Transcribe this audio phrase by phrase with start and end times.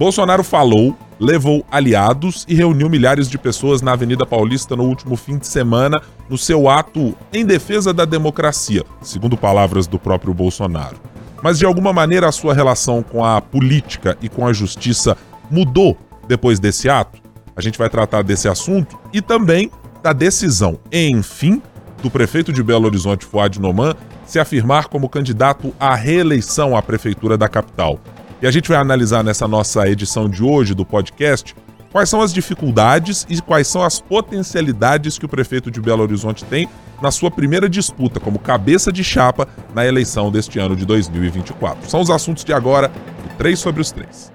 [0.00, 5.36] Bolsonaro falou, levou aliados e reuniu milhares de pessoas na Avenida Paulista no último fim
[5.36, 10.96] de semana no seu ato em defesa da democracia, segundo palavras do próprio Bolsonaro.
[11.42, 15.18] Mas de alguma maneira a sua relação com a política e com a justiça
[15.50, 17.20] mudou depois desse ato?
[17.54, 19.70] A gente vai tratar desse assunto e também
[20.02, 21.60] da decisão, enfim,
[22.02, 23.94] do prefeito de Belo Horizonte, Fuad Noman,
[24.24, 28.00] se afirmar como candidato à reeleição à prefeitura da capital.
[28.42, 31.54] E a gente vai analisar nessa nossa edição de hoje do podcast
[31.92, 36.44] quais são as dificuldades e quais são as potencialidades que o prefeito de Belo Horizonte
[36.44, 36.68] tem
[37.02, 41.90] na sua primeira disputa como cabeça de chapa na eleição deste ano de 2024.
[41.90, 44.32] São os assuntos de agora, do 3 sobre os 3.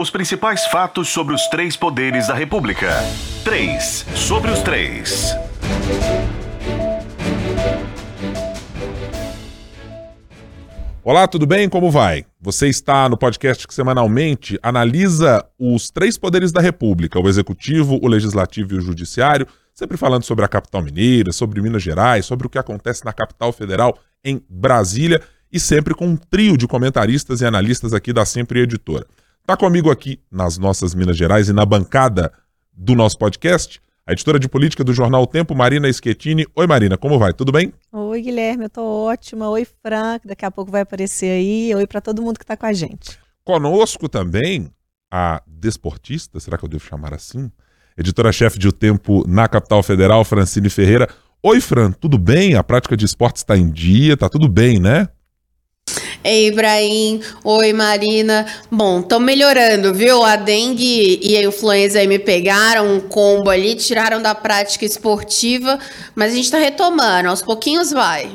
[0.00, 2.90] Os principais fatos sobre os três poderes da República.
[3.44, 5.36] 3 sobre os 3.
[11.02, 11.66] Olá, tudo bem?
[11.66, 12.26] Como vai?
[12.42, 18.06] Você está no podcast que semanalmente analisa os três poderes da República: o Executivo, o
[18.06, 22.50] Legislativo e o Judiciário, sempre falando sobre a capital mineira, sobre Minas Gerais, sobre o
[22.50, 27.46] que acontece na capital federal em Brasília e sempre com um trio de comentaristas e
[27.46, 29.06] analistas aqui da Sempre Editora.
[29.40, 32.30] Está comigo aqui nas nossas Minas Gerais e na bancada
[32.74, 36.44] do nosso podcast a editora de política do jornal o Tempo, Marina Schettini.
[36.56, 37.32] Oi, Marina, como vai?
[37.32, 37.72] Tudo bem?
[37.92, 39.48] Oi, Guilherme, eu tô ótima.
[39.50, 41.72] Oi, Frank, daqui a pouco vai aparecer aí.
[41.72, 43.16] Oi para todo mundo que tá com a gente.
[43.44, 44.68] Conosco também
[45.12, 47.52] a desportista, será que eu devo chamar assim?
[47.96, 51.08] Editora-chefe de O Tempo na Capital Federal, Francine Ferreira.
[51.40, 52.56] Oi, Fran, tudo bem?
[52.56, 55.06] A prática de esportes está em dia, tá tudo bem, né?
[56.22, 57.20] Ei, Ibrahim.
[57.42, 58.46] Oi, Marina.
[58.70, 60.22] Bom, estão melhorando, viu?
[60.22, 65.78] A dengue e a influenza aí me pegaram um combo ali, tiraram da prática esportiva,
[66.14, 68.30] mas a gente está retomando, aos pouquinhos vai.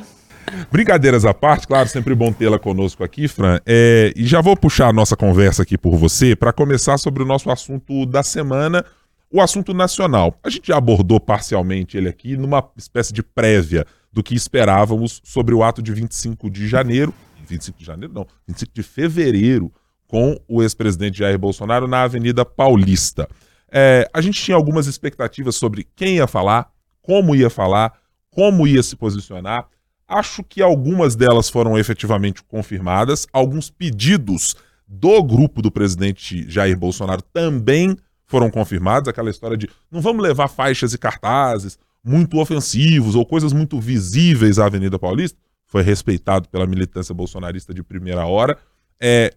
[0.72, 3.60] Brincadeiras à parte, claro, sempre bom tê-la conosco aqui, Fran.
[3.66, 7.26] É, e já vou puxar a nossa conversa aqui por você para começar sobre o
[7.26, 8.84] nosso assunto da semana,
[9.32, 10.40] o assunto nacional.
[10.44, 15.54] A gente já abordou parcialmente ele aqui numa espécie de prévia do que esperávamos sobre
[15.54, 17.14] o ato de 25 de janeiro,
[17.46, 19.72] 25 de janeiro, não, 25 de fevereiro,
[20.08, 23.28] com o ex-presidente Jair Bolsonaro na Avenida Paulista.
[23.72, 27.94] É, a gente tinha algumas expectativas sobre quem ia falar, como ia falar,
[28.30, 29.68] como ia se posicionar.
[30.08, 33.26] Acho que algumas delas foram efetivamente confirmadas.
[33.34, 34.56] Alguns pedidos
[34.88, 39.10] do grupo do presidente Jair Bolsonaro também foram confirmados.
[39.10, 44.60] Aquela história de não vamos levar faixas e cartazes muito ofensivos ou coisas muito visíveis
[44.60, 45.38] à Avenida Paulista
[45.76, 48.58] foi respeitado pela militância bolsonarista de primeira hora.
[48.98, 49.36] É,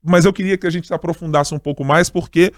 [0.00, 2.52] mas eu queria que a gente se aprofundasse um pouco mais, porque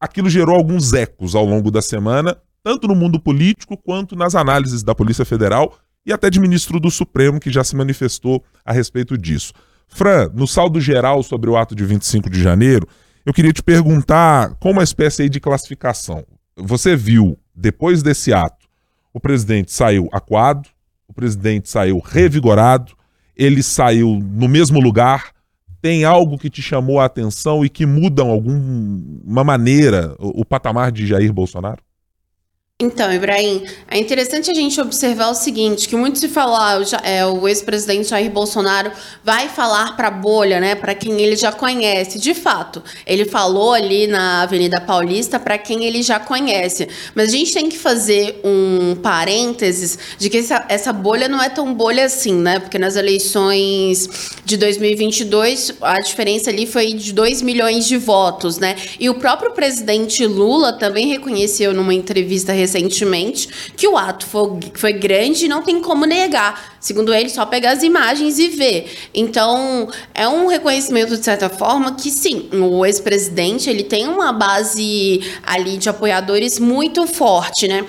[0.00, 4.82] aquilo gerou alguns ecos ao longo da semana, tanto no mundo político quanto nas análises
[4.82, 9.16] da Polícia Federal e até de ministro do Supremo, que já se manifestou a respeito
[9.16, 9.52] disso.
[9.86, 12.88] Fran, no saldo geral sobre o ato de 25 de janeiro,
[13.24, 16.24] eu queria te perguntar com uma espécie de classificação.
[16.56, 18.66] Você viu, depois desse ato,
[19.12, 20.68] o presidente saiu aquado,
[21.12, 22.92] o presidente saiu revigorado,
[23.36, 25.30] ele saiu no mesmo lugar.
[25.80, 30.90] Tem algo que te chamou a atenção e que muda alguma maneira o, o patamar
[30.90, 31.82] de Jair Bolsonaro?
[32.82, 37.24] Então, Ibrahim, é interessante a gente observar o seguinte, que muito se fala, ah, é,
[37.24, 38.90] o ex-presidente Jair Bolsonaro
[39.22, 42.18] vai falar para a bolha, né, para quem ele já conhece.
[42.18, 46.88] De fato, ele falou ali na Avenida Paulista para quem ele já conhece.
[47.14, 51.48] Mas a gente tem que fazer um parênteses de que essa, essa bolha não é
[51.48, 52.58] tão bolha assim, né?
[52.58, 54.08] Porque nas eleições
[54.44, 58.74] de 2022, a diferença ali foi de 2 milhões de votos, né?
[58.98, 64.58] E o próprio presidente Lula também reconheceu numa entrevista recente recentemente que o ato foi,
[64.74, 66.71] foi grande e não tem como negar.
[66.82, 68.90] Segundo ele, só pegar as imagens e ver.
[69.14, 75.20] Então, é um reconhecimento, de certa forma, que sim, o ex-presidente ele tem uma base
[75.44, 77.86] ali de apoiadores muito forte, né?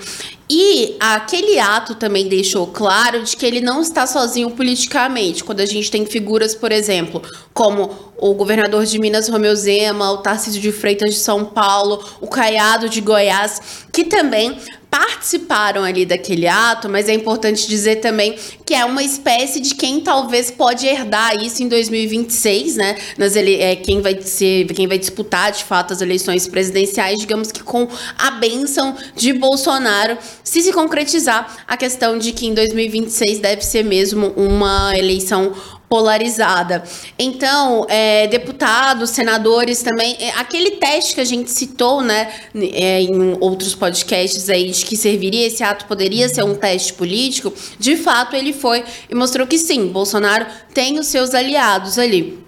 [0.48, 5.42] E aquele ato também deixou claro de que ele não está sozinho politicamente.
[5.42, 7.20] Quando a gente tem figuras, por exemplo,
[7.52, 12.28] como o governador de Minas, Romeu Zema, o Tarcísio de Freitas de São Paulo, o
[12.28, 13.60] Caiado de Goiás,
[13.90, 14.56] que também
[14.94, 20.00] participaram ali daquele ato, mas é importante dizer também que é uma espécie de quem
[20.00, 22.96] talvez pode herdar isso em 2026, né?
[23.18, 27.50] Nas ele é, quem vai ser, quem vai disputar de fato as eleições presidenciais, digamos
[27.50, 33.40] que com a benção de Bolsonaro, se se concretizar a questão de que em 2026
[33.40, 35.52] deve ser mesmo uma eleição
[35.88, 36.82] polarizada.
[37.18, 43.36] Então, é, deputados, senadores também, é, aquele teste que a gente citou, né, é, em
[43.40, 48.34] outros podcasts aí, de que serviria, esse ato poderia ser um teste político, de fato
[48.34, 52.43] ele foi e mostrou que sim, Bolsonaro tem os seus aliados ali.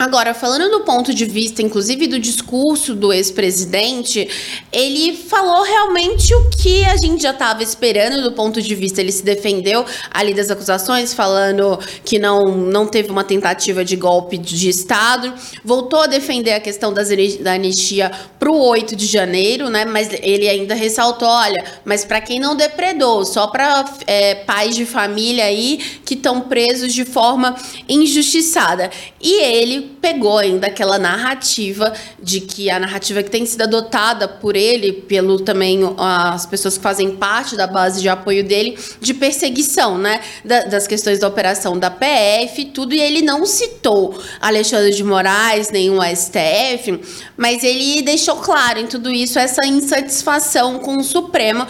[0.00, 4.28] Agora, falando do ponto de vista, inclusive, do discurso do ex-presidente,
[4.72, 9.00] ele falou realmente o que a gente já estava esperando do ponto de vista.
[9.00, 14.38] Ele se defendeu ali das acusações, falando que não, não teve uma tentativa de golpe
[14.38, 15.34] de Estado.
[15.64, 17.08] Voltou a defender a questão das,
[17.38, 19.84] da anistia para o 8 de janeiro, né?
[19.84, 24.86] Mas ele ainda ressaltou: olha, mas para quem não depredou, só para é, pais de
[24.86, 27.56] família aí que estão presos de forma
[27.88, 28.92] injustiçada.
[29.20, 31.92] E ele pegou ainda aquela narrativa
[32.22, 36.82] de que a narrativa que tem sido adotada por ele, pelo também as pessoas que
[36.82, 40.20] fazem parte da base de apoio dele, de perseguição, né?
[40.44, 45.02] Da, das questões da operação da PF e tudo, e ele não citou Alexandre de
[45.02, 47.00] Moraes, nem o STF,
[47.36, 51.66] mas ele deixou claro em tudo isso essa insatisfação com o Supremo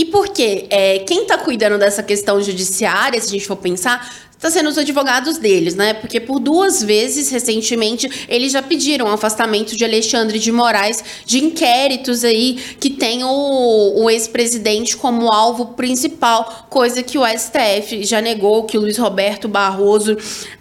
[0.00, 0.66] e por quê?
[0.70, 4.78] É, quem está cuidando dessa questão judiciária, se a gente for pensar, está sendo os
[4.78, 5.92] advogados deles, né?
[5.92, 11.44] Porque por duas vezes, recentemente, eles já pediram o afastamento de Alexandre de Moraes de
[11.44, 18.22] inquéritos aí que tem o, o ex-presidente como alvo principal, coisa que o STF já
[18.22, 20.16] negou, que o Luiz Roberto Barroso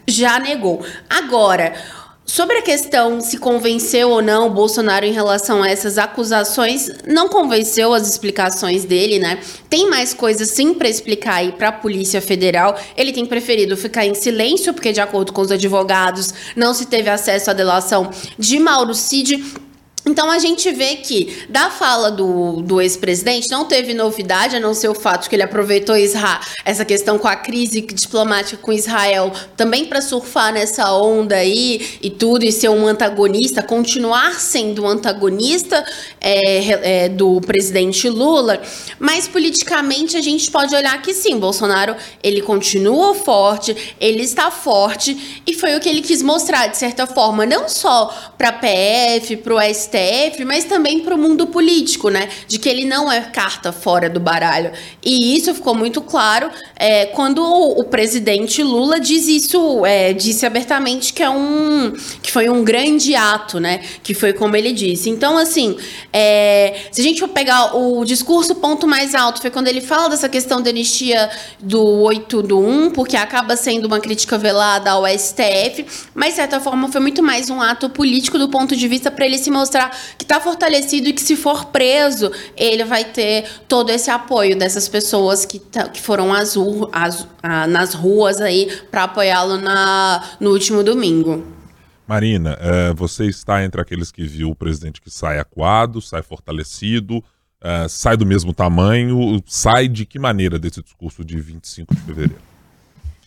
[0.05, 0.83] já negou.
[1.09, 1.73] Agora.
[2.29, 7.27] Sobre a questão se convenceu ou não o Bolsonaro em relação a essas acusações, não
[7.27, 9.39] convenceu as explicações dele, né?
[9.67, 12.79] Tem mais coisas sim para explicar aí para a Polícia Federal.
[12.95, 17.09] Ele tem preferido ficar em silêncio, porque, de acordo com os advogados, não se teve
[17.09, 19.43] acesso à delação de Mauro Cid.
[20.05, 24.73] Então a gente vê que da fala do, do ex-presidente não teve novidade, a não
[24.73, 29.31] ser o fato que ele aproveitou Israel, essa questão com a crise diplomática com Israel
[29.57, 34.87] também para surfar nessa onda aí e tudo, e ser um antagonista, continuar sendo um
[34.87, 35.83] antagonista
[36.21, 38.61] é, é, do presidente Lula.
[38.99, 45.41] Mas politicamente a gente pode olhar que sim, Bolsonaro ele continua forte, ele está forte
[45.45, 49.37] e foi o que ele quis mostrar de certa forma, não só para a PF,
[49.37, 52.29] para o STF STF, mas também para o mundo político, né?
[52.47, 54.71] De que ele não é carta fora do baralho.
[55.03, 60.45] E isso ficou muito claro é, quando o, o, presidente Lula diz isso, é, disse
[60.45, 63.81] abertamente que é um que foi um grande ato, né?
[64.03, 65.09] Que foi como ele disse.
[65.09, 65.75] Então, assim,
[66.13, 70.09] é, se a gente for pegar o discurso ponto mais alto, foi quando ele fala
[70.09, 75.07] dessa questão da anistia do 8 do 1, porque acaba sendo uma crítica velada ao
[75.07, 79.09] STF, mas de certa forma foi muito mais um ato político do ponto de vista
[79.09, 83.05] para ele se mostrar mostrar que está fortalecido e que se for preso, ele vai
[83.05, 85.59] ter todo esse apoio dessas pessoas que,
[85.93, 89.59] que foram nas ruas aí para apoiá-lo
[90.39, 91.43] no último domingo.
[92.05, 97.23] Marina, é, você está entre aqueles que viu o presidente que sai acuado, sai fortalecido,
[97.61, 102.49] é, sai do mesmo tamanho, sai de que maneira desse discurso de 25 de fevereiro?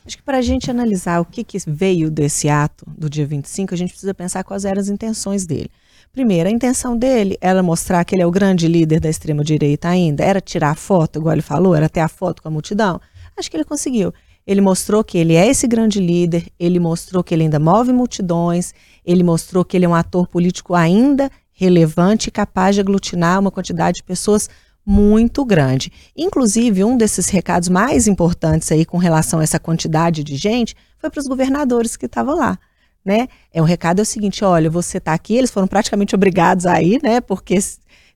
[0.05, 3.73] Acho que para a gente analisar o que, que veio desse ato do dia 25,
[3.73, 5.71] a gente precisa pensar quais eram as intenções dele.
[6.13, 10.23] Primeiro, a intenção dele era mostrar que ele é o grande líder da extrema-direita ainda,
[10.23, 13.01] era tirar a foto, igual ele falou, era ter a foto com a multidão.
[13.35, 14.13] Acho que ele conseguiu.
[14.47, 18.75] Ele mostrou que ele é esse grande líder, ele mostrou que ele ainda move multidões,
[19.03, 23.51] ele mostrou que ele é um ator político ainda relevante e capaz de aglutinar uma
[23.51, 24.51] quantidade de pessoas
[24.85, 25.91] muito grande.
[26.15, 31.09] Inclusive, um desses recados mais importantes aí com relação a essa quantidade de gente foi
[31.09, 32.59] para os governadores que estavam lá
[33.05, 33.29] né?
[33.53, 36.81] É o recado é o seguinte, olha, você está aqui, eles foram praticamente obrigados a
[36.83, 37.21] ir, né?
[37.21, 37.61] Porque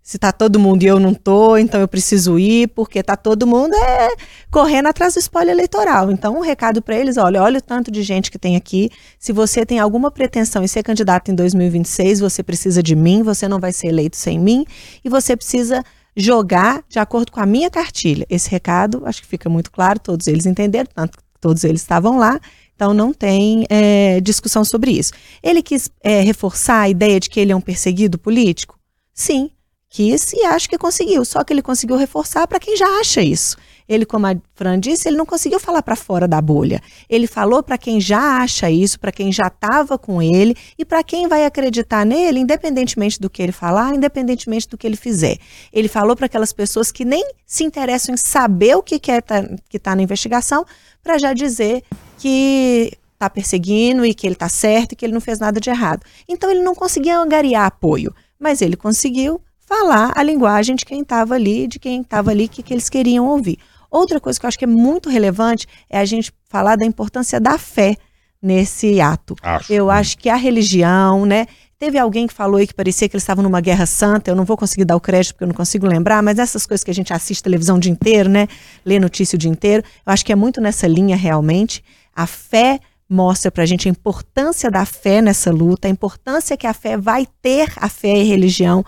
[0.07, 3.45] se está todo mundo e eu não tô, então eu preciso ir, porque está todo
[3.45, 4.11] mundo é,
[4.53, 6.13] correndo atrás do spoiler eleitoral.
[6.13, 8.89] Então, um recado para eles, olha, olha o tanto de gente que tem aqui.
[9.19, 13.49] Se você tem alguma pretensão em ser candidato em 2026, você precisa de mim, você
[13.49, 14.65] não vai ser eleito sem mim,
[15.05, 15.83] e você precisa
[16.17, 18.25] jogar de acordo com a minha cartilha.
[18.31, 22.17] Esse recado, acho que fica muito claro, todos eles entenderam, tanto que todos eles estavam
[22.17, 22.39] lá,
[22.77, 25.13] então não tem é, discussão sobre isso.
[25.43, 28.79] Ele quis é, reforçar a ideia de que ele é um perseguido político?
[29.15, 29.51] Sim,
[29.89, 31.25] quis e acho que conseguiu.
[31.25, 33.57] Só que ele conseguiu reforçar para quem já acha isso.
[33.89, 36.83] Ele, como a Fran disse, ele não conseguiu falar para fora da bolha.
[37.09, 41.03] Ele falou para quem já acha isso, para quem já estava com ele e para
[41.03, 45.39] quem vai acreditar nele, independentemente do que ele falar, independentemente do que ele fizer.
[45.73, 49.43] Ele falou para aquelas pessoas que nem se interessam em saber o que é tá,
[49.69, 50.65] que está na investigação,
[51.03, 51.83] para já dizer
[52.19, 55.71] que está perseguindo e que ele está certo e que ele não fez nada de
[55.71, 56.03] errado.
[56.29, 61.35] Então ele não conseguia angariar apoio, mas ele conseguiu falar a linguagem de quem estava
[61.35, 63.59] ali, de quem estava ali, que, que eles queriam ouvir.
[63.91, 67.41] Outra coisa que eu acho que é muito relevante é a gente falar da importância
[67.41, 67.97] da fé
[68.41, 69.35] nesse ato.
[69.43, 69.73] Acho.
[69.73, 71.47] Eu acho que a religião, né?
[71.79, 74.31] Teve alguém que falou aí que parecia que eles estavam numa guerra santa.
[74.31, 76.83] Eu não vou conseguir dar o crédito porque eu não consigo lembrar, mas essas coisas
[76.83, 78.49] que a gente assiste televisão o dia inteiro, né?
[78.85, 79.83] Lê notícia o dia inteiro.
[80.07, 81.85] Eu acho que é muito nessa linha realmente.
[82.15, 86.67] A fé mostra para a gente a importância da fé nessa luta, a importância que
[86.67, 88.85] a fé vai ter, a fé e a religião.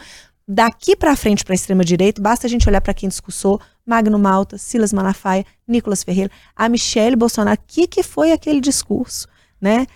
[0.47, 4.59] Daqui para frente para a extrema-direita, basta a gente olhar para quem discursou, Magno Malta,
[4.59, 7.59] Silas Malafaia, Nicolas Ferreira, a Michelle Bolsonaro.
[7.59, 9.26] O que, que foi aquele discurso?
[9.61, 9.87] Né?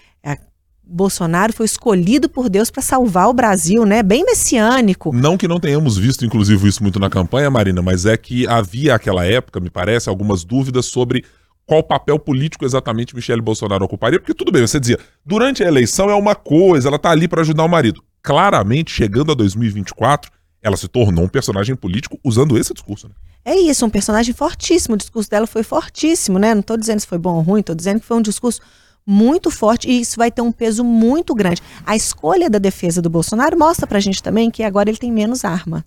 [0.84, 4.02] Bolsonaro foi escolhido por Deus para salvar o Brasil, né?
[4.02, 5.12] Bem messiânico.
[5.14, 8.94] Não que não tenhamos visto, inclusive, isso muito na campanha, Marina, mas é que havia
[8.94, 11.24] aquela época, me parece, algumas dúvidas sobre
[11.64, 16.10] qual papel político exatamente Michele Bolsonaro ocuparia, porque tudo bem, você dizia, durante a eleição
[16.10, 18.02] é uma coisa, ela tá ali para ajudar o marido.
[18.20, 20.30] Claramente, chegando a 2024,
[20.60, 23.08] ela se tornou um personagem político usando esse discurso.
[23.08, 23.14] Né?
[23.44, 24.94] É isso, um personagem fortíssimo.
[24.94, 26.54] O discurso dela foi fortíssimo, né?
[26.54, 28.60] Não estou dizendo se foi bom ou ruim, estou dizendo que foi um discurso
[29.04, 31.60] muito forte e isso vai ter um peso muito grande.
[31.84, 35.44] A escolha da defesa do Bolsonaro mostra pra gente também que agora ele tem menos
[35.44, 35.84] arma.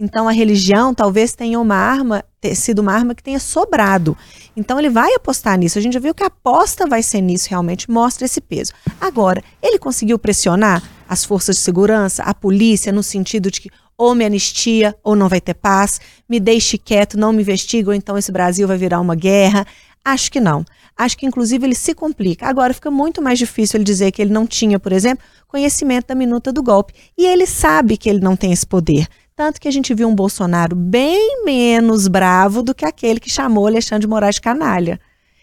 [0.00, 4.16] Então a religião talvez tenha uma arma, ter sido uma arma que tenha sobrado.
[4.56, 5.78] Então ele vai apostar nisso.
[5.78, 8.72] A gente já viu que a aposta vai ser nisso, realmente mostra esse peso.
[9.00, 14.14] Agora, ele conseguiu pressionar as forças de segurança, a polícia, no sentido de que ou
[14.14, 18.18] me anistia ou não vai ter paz, me deixe quieto, não me investigue, ou então
[18.18, 19.66] esse Brasil vai virar uma guerra.
[20.04, 20.64] Acho que não.
[20.96, 22.46] Acho que, inclusive, ele se complica.
[22.46, 26.14] Agora, fica muito mais difícil ele dizer que ele não tinha, por exemplo, conhecimento da
[26.14, 26.94] minuta do golpe.
[27.16, 29.08] E ele sabe que ele não tem esse poder.
[29.34, 33.66] Tanto que a gente viu um Bolsonaro bem menos bravo do que aquele que chamou
[33.66, 35.00] Alexandre de Moraes de canalha.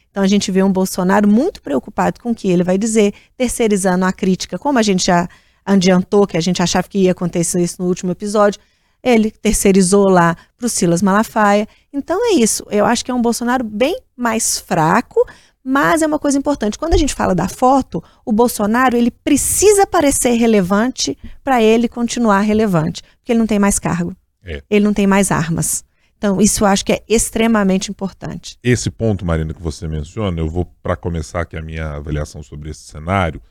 [0.10, 4.06] Então a gente vê um Bolsonaro muito preocupado com o que ele vai dizer, terceirizando
[4.06, 5.28] a crítica, como a gente já
[5.66, 8.60] adiantou, que a gente achava que ia acontecer isso no último episódio,
[9.04, 11.68] ele terceirizou lá para o Silas Malafaia.
[11.92, 12.66] Então é isso.
[12.70, 15.26] Eu acho que é um Bolsonaro bem mais fraco,
[15.64, 16.78] mas é uma coisa importante.
[16.78, 22.42] Quando a gente fala da foto, o Bolsonaro ele precisa parecer relevante para ele continuar
[22.42, 24.62] relevante, porque ele não tem mais cargo, é.
[24.70, 25.84] ele não tem mais armas.
[26.18, 28.56] Então, isso eu acho que é extremamente importante.
[28.62, 32.70] Esse ponto, Marina, que você menciona, eu vou, para começar aqui a minha avaliação sobre
[32.70, 33.42] esse cenário,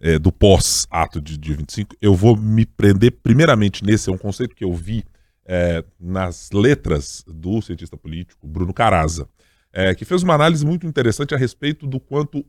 [0.00, 4.54] é, do pós-ato de dia 25, eu vou me prender primeiramente nesse, é um conceito
[4.54, 5.04] que eu vi
[5.44, 9.28] é, nas letras do cientista político Bruno Caraza,
[9.72, 12.44] é, que fez uma análise muito interessante a respeito do quanto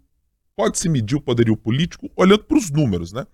[0.55, 3.25] pode se medir o poderio político olhando para os números, né?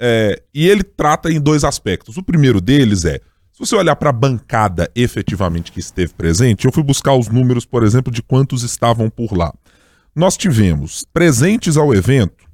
[0.00, 2.16] É, e ele trata em dois aspectos.
[2.16, 3.20] O primeiro deles é,
[3.58, 7.66] se você olhar para a bancada efetivamente que esteve presente, eu fui buscar os números,
[7.66, 9.52] por exemplo, de quantos estavam por lá.
[10.14, 12.47] Nós tivemos presentes ao evento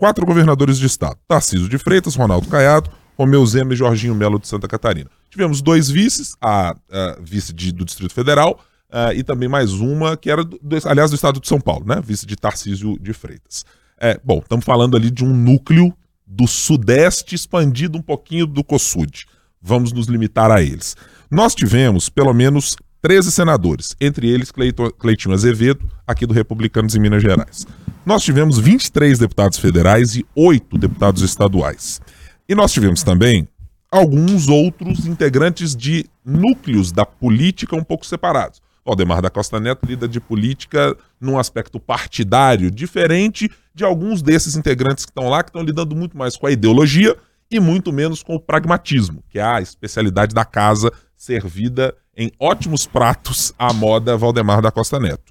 [0.00, 4.48] quatro governadores de estado: Tarcísio de Freitas, Ronaldo Caiado, Romeu Zema e Jorginho Melo de
[4.48, 5.10] Santa Catarina.
[5.28, 8.58] Tivemos dois vices, a, a vice de, do Distrito Federal
[8.90, 11.84] uh, e também mais uma que era, do, do, aliás, do estado de São Paulo,
[11.86, 12.00] né?
[12.02, 13.66] Vice de Tarcísio de Freitas.
[14.00, 15.92] É, bom, estamos falando ali de um núcleo
[16.26, 19.26] do Sudeste expandido um pouquinho do COSUD.
[19.60, 20.96] Vamos nos limitar a eles.
[21.30, 27.00] Nós tivemos pelo menos 13 senadores, entre eles Cleiton, Cleitinho Azevedo, aqui do Republicanos em
[27.00, 27.66] Minas Gerais.
[28.10, 32.00] Nós tivemos 23 deputados federais e 8 deputados estaduais.
[32.48, 33.46] E nós tivemos também
[33.88, 38.60] alguns outros integrantes de núcleos da política um pouco separados.
[38.84, 45.04] Valdemar da Costa Neto lida de política num aspecto partidário, diferente de alguns desses integrantes
[45.04, 47.16] que estão lá, que estão lidando muito mais com a ideologia
[47.48, 52.88] e muito menos com o pragmatismo, que é a especialidade da casa servida em ótimos
[52.88, 55.29] pratos à moda Valdemar da Costa Neto.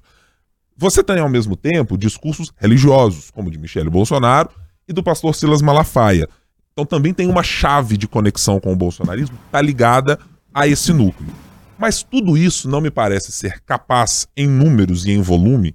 [0.80, 4.48] Você tem, ao mesmo tempo, discursos religiosos, como de Michele Bolsonaro
[4.88, 6.26] e do pastor Silas Malafaia.
[6.72, 10.18] Então também tem uma chave de conexão com o bolsonarismo que está ligada
[10.54, 11.34] a esse núcleo.
[11.78, 15.74] Mas tudo isso não me parece ser capaz, em números e em volume,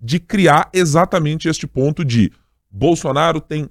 [0.00, 2.32] de criar exatamente este ponto de
[2.68, 3.70] Bolsonaro tem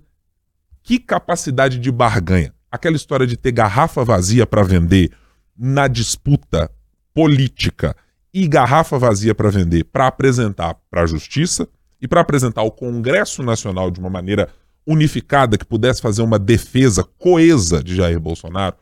[0.82, 2.54] que capacidade de barganha.
[2.72, 5.12] Aquela história de ter garrafa vazia para vender
[5.58, 6.72] na disputa
[7.14, 7.94] política
[8.34, 11.68] e garrafa vazia para vender para apresentar para a justiça
[12.02, 14.50] e para apresentar ao Congresso Nacional de uma maneira
[14.86, 18.76] unificada que pudesse fazer uma defesa coesa de Jair Bolsonaro,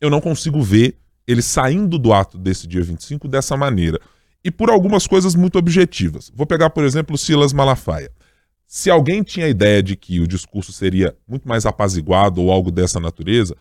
[0.00, 4.00] eu não consigo ver ele saindo do ato desse dia 25 dessa maneira.
[4.44, 6.30] E por algumas coisas muito objetivas.
[6.34, 8.10] Vou pegar, por exemplo, Silas Malafaia.
[8.66, 12.70] Se alguém tinha a ideia de que o discurso seria muito mais apaziguado ou algo
[12.70, 13.56] dessa natureza,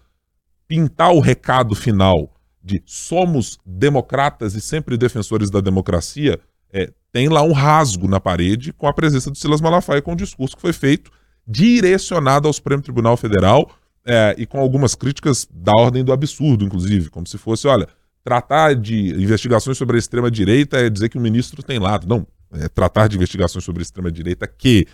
[0.67, 2.37] pintar o recado final
[2.68, 6.38] de somos democratas e sempre defensores da democracia,
[6.72, 10.18] é, tem lá um rasgo na parede com a presença do Silas Malafaia com o
[10.18, 11.10] discurso que foi feito
[11.48, 13.72] direcionado ao Supremo Tribunal Federal
[14.06, 17.88] é, e com algumas críticas da ordem do absurdo, inclusive, como se fosse, olha,
[18.22, 22.06] tratar de investigações sobre a extrema-direita é dizer que o ministro tem lado.
[22.06, 24.86] Não, é tratar de investigações sobre a extrema-direita que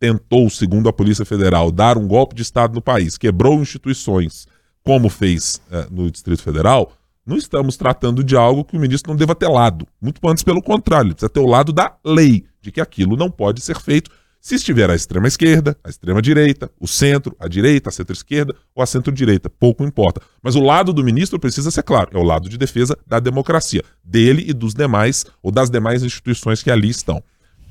[0.00, 4.46] tentou, segundo a Polícia Federal, dar um golpe de Estado no país, quebrou instituições,
[4.82, 6.92] como fez é, no Distrito Federal,
[7.28, 9.86] não estamos tratando de algo que o ministro não deva ter lado.
[10.00, 13.30] Muito antes, pelo contrário, ele precisa ter o lado da lei, de que aquilo não
[13.30, 14.10] pode ser feito.
[14.40, 18.82] Se estiver à extrema esquerda, à extrema direita, o centro, a direita, a centro-esquerda ou
[18.82, 20.22] a centro-direita, pouco importa.
[20.42, 23.84] Mas o lado do ministro precisa ser claro, é o lado de defesa da democracia,
[24.02, 27.22] dele e dos demais ou das demais instituições que ali estão.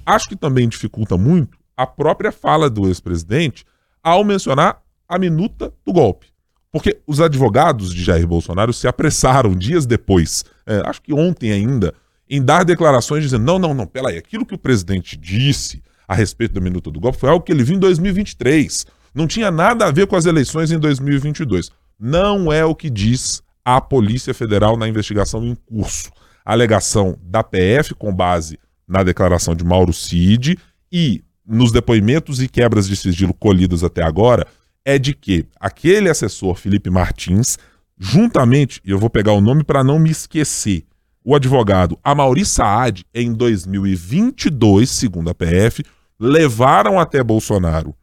[0.06, 3.66] Acho que também dificulta muito a própria fala do ex-presidente
[4.04, 6.28] ao mencionar a minuta do golpe.
[6.78, 11.92] Porque os advogados de Jair Bolsonaro se apressaram dias depois, é, acho que ontem ainda,
[12.30, 16.54] em dar declarações dizendo: não, não, não, peraí, aquilo que o presidente disse a respeito
[16.54, 18.86] da minuta do golpe foi algo que ele viu em 2023.
[19.12, 21.72] Não tinha nada a ver com as eleições em 2022.
[22.00, 26.12] Não é o que diz a Polícia Federal na investigação em curso.
[26.46, 30.60] A alegação da PF, com base na declaração de Mauro Cid
[30.92, 34.46] e nos depoimentos e quebras de sigilo colhidos até agora,
[34.88, 37.58] é de que aquele assessor Felipe Martins,
[38.00, 40.86] juntamente, e eu vou pegar o nome para não me esquecer,
[41.26, 45.84] o advogado Amaury Saad, em 2022, segundo a PF,
[46.18, 47.94] levaram até Bolsonaro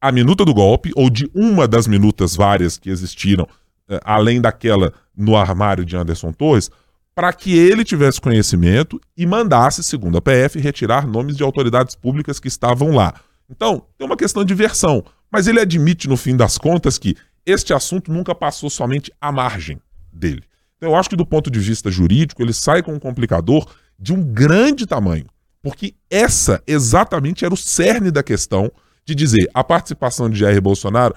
[0.00, 3.46] a minuta do golpe, ou de uma das minutas várias que existiram,
[3.86, 6.70] eh, além daquela no armário de Anderson Torres,
[7.14, 12.40] para que ele tivesse conhecimento e mandasse, segundo a PF, retirar nomes de autoridades públicas
[12.40, 13.12] que estavam lá.
[13.50, 17.72] Então, tem uma questão de versão, mas ele admite, no fim das contas, que este
[17.72, 19.80] assunto nunca passou somente à margem
[20.12, 20.42] dele.
[20.76, 23.66] Então, eu acho que, do ponto de vista jurídico, ele sai com um complicador
[23.98, 25.26] de um grande tamanho.
[25.62, 28.70] Porque essa exatamente era o cerne da questão
[29.04, 31.14] de dizer a participação de Jair Bolsonaro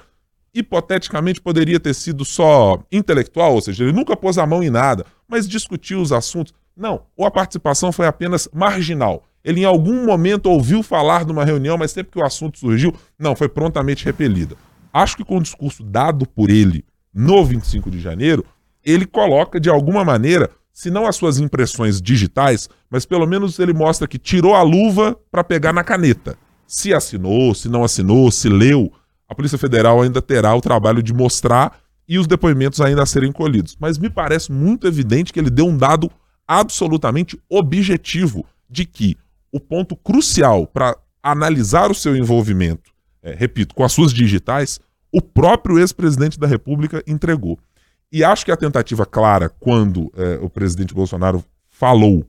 [0.53, 5.05] hipoteticamente poderia ter sido só intelectual, ou seja, ele nunca pôs a mão em nada,
[5.27, 6.53] mas discutiu os assuntos.
[6.75, 9.23] Não, ou a participação foi apenas marginal.
[9.49, 13.35] Ele em algum momento ouviu falar numa reunião, mas sempre que o assunto surgiu, não,
[13.35, 14.55] foi prontamente repelida.
[14.93, 18.45] Acho que com o discurso dado por ele no 25 de janeiro,
[18.85, 23.73] ele coloca de alguma maneira se não as suas impressões digitais, mas pelo menos ele
[23.73, 26.37] mostra que tirou a luva para pegar na caneta.
[26.67, 28.93] Se assinou, se não assinou, se leu,
[29.27, 31.75] a Polícia Federal ainda terá o trabalho de mostrar
[32.07, 33.75] e os depoimentos ainda a serem colhidos.
[33.79, 36.11] Mas me parece muito evidente que ele deu um dado
[36.47, 39.17] absolutamente objetivo de que
[39.51, 44.79] o ponto crucial para analisar o seu envolvimento, é, repito, com as suas digitais,
[45.11, 47.57] o próprio ex-presidente da República entregou.
[48.11, 52.25] E acho que a tentativa clara, quando é, o presidente Bolsonaro falou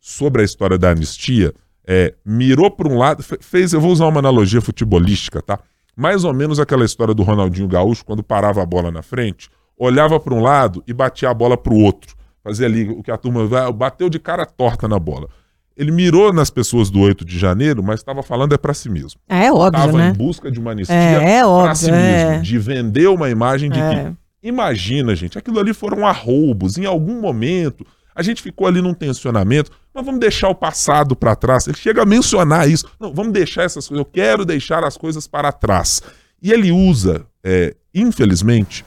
[0.00, 1.54] sobre a história da anistia,
[1.86, 5.58] é, mirou para um lado, fez, eu vou usar uma analogia futebolística, tá?
[5.96, 10.18] Mais ou menos aquela história do Ronaldinho Gaúcho, quando parava a bola na frente, olhava
[10.18, 12.14] para um lado e batia a bola para o outro.
[12.42, 15.28] Fazia ali o que a turma bateu de cara torta na bola.
[15.76, 19.20] Ele mirou nas pessoas do 8 de janeiro, mas estava falando é para si mesmo.
[19.28, 20.08] É óbvio, Estava né?
[20.10, 21.92] em busca de uma anistia É, é para si é.
[21.92, 24.04] mesmo, de vender uma imagem de É.
[24.04, 26.76] que Imagina, gente, aquilo ali foram arroubos.
[26.76, 31.36] Em algum momento, a gente ficou ali num tensionamento, mas vamos deixar o passado para
[31.36, 31.66] trás.
[31.68, 32.86] Ele chega a mencionar isso.
[32.98, 34.04] Não, vamos deixar essas coisas.
[34.04, 36.02] Eu quero deixar as coisas para trás.
[36.42, 38.84] E ele usa, é, infelizmente,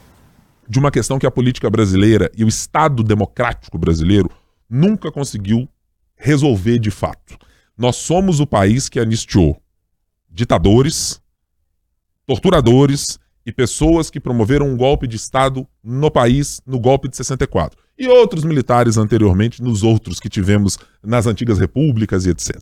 [0.68, 4.30] de uma questão que a política brasileira e o Estado democrático brasileiro
[4.70, 5.70] nunca conseguiu
[6.16, 7.38] resolver de fato.
[7.78, 9.62] Nós somos o país que anistiou
[10.30, 11.22] ditadores,
[12.26, 17.78] torturadores e pessoas que promoveram um golpe de Estado no país no golpe de 64.
[17.98, 22.58] E outros militares anteriormente nos outros que tivemos nas antigas repúblicas e etc.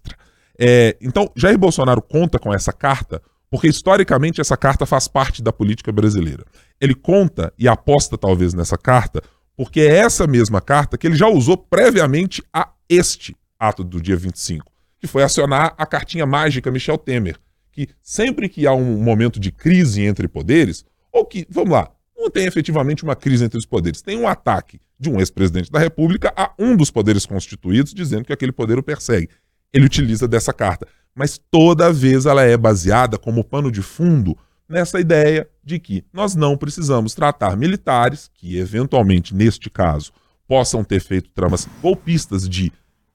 [0.59, 5.53] É, então, Jair Bolsonaro conta com essa carta porque historicamente essa carta faz parte da
[5.53, 6.43] política brasileira.
[6.81, 9.21] Ele conta e aposta talvez nessa carta
[9.55, 14.15] porque é essa mesma carta que ele já usou previamente a este ato do dia
[14.15, 17.37] 25, que foi acionar a cartinha mágica Michel Temer,
[17.71, 22.29] que sempre que há um momento de crise entre poderes, ou que, vamos lá, não
[22.29, 26.31] tem efetivamente uma crise entre os poderes, tem um ataque de um ex-presidente da República
[26.35, 29.29] a um dos poderes constituídos, dizendo que aquele poder o persegue.
[29.73, 34.37] Ele utiliza dessa carta, mas toda vez ela é baseada como pano de fundo
[34.69, 40.11] nessa ideia de que nós não precisamos tratar militares, que eventualmente, neste caso,
[40.47, 42.71] possam ter feito tramas golpistas de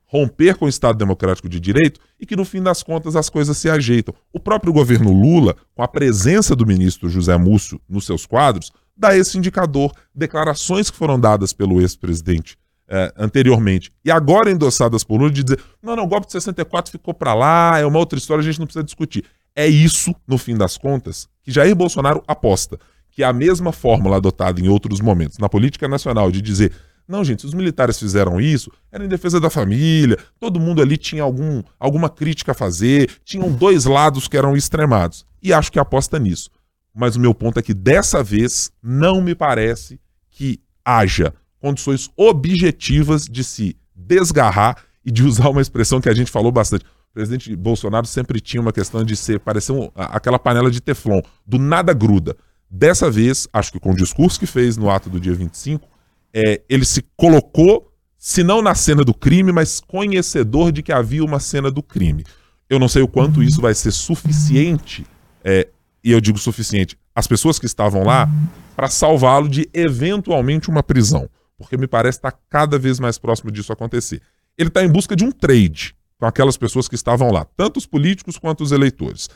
[0.09, 3.57] romper com o Estado Democrático de Direito e que, no fim das contas, as coisas
[3.57, 4.15] se ajeitam.
[4.33, 9.17] O próprio governo Lula, com a presença do ministro José Múcio nos seus quadros, dá
[9.17, 9.93] esse indicador.
[10.15, 12.57] Declarações que foram dadas pelo ex-presidente
[12.89, 16.91] eh, anteriormente e agora endossadas por Lula de dizer: não, não, o golpe de 64
[16.91, 19.25] ficou para lá, é uma outra história, a gente não precisa discutir.
[19.55, 22.79] É isso, no fim das contas, que Jair Bolsonaro aposta.
[23.11, 26.73] Que é a mesma fórmula adotada em outros momentos na política nacional de dizer
[27.09, 30.99] não, gente, se os militares fizeram isso, era em defesa da família, todo mundo ali
[30.99, 35.25] tinha algum, alguma crítica a fazer, tinham dois lados que eram extremados.
[35.43, 36.51] E acho que aposta nisso.
[36.95, 39.99] Mas o meu ponto é que dessa vez não me parece
[40.31, 46.31] que haja condições objetivas de se desgarrar e de usar uma expressão que a gente
[46.31, 46.85] falou bastante.
[46.85, 51.23] O presidente Bolsonaro sempre tinha uma questão de ser, parecer um, aquela panela de teflon,
[51.47, 52.37] do nada gruda.
[52.71, 55.88] Dessa vez, acho que com o discurso que fez no ato do dia 25,
[56.33, 61.25] é, ele se colocou, se não na cena do crime, mas conhecedor de que havia
[61.25, 62.25] uma cena do crime.
[62.69, 65.07] Eu não sei o quanto isso vai ser suficiente,
[65.43, 65.69] é,
[66.03, 68.29] e eu digo suficiente, as pessoas que estavam lá,
[68.77, 71.29] para salvá-lo de eventualmente uma prisão.
[71.57, 74.23] Porque me parece estar tá cada vez mais próximo disso acontecer.
[74.57, 77.87] Ele está em busca de um trade com aquelas pessoas que estavam lá, tanto os
[77.87, 79.29] políticos quanto os eleitores.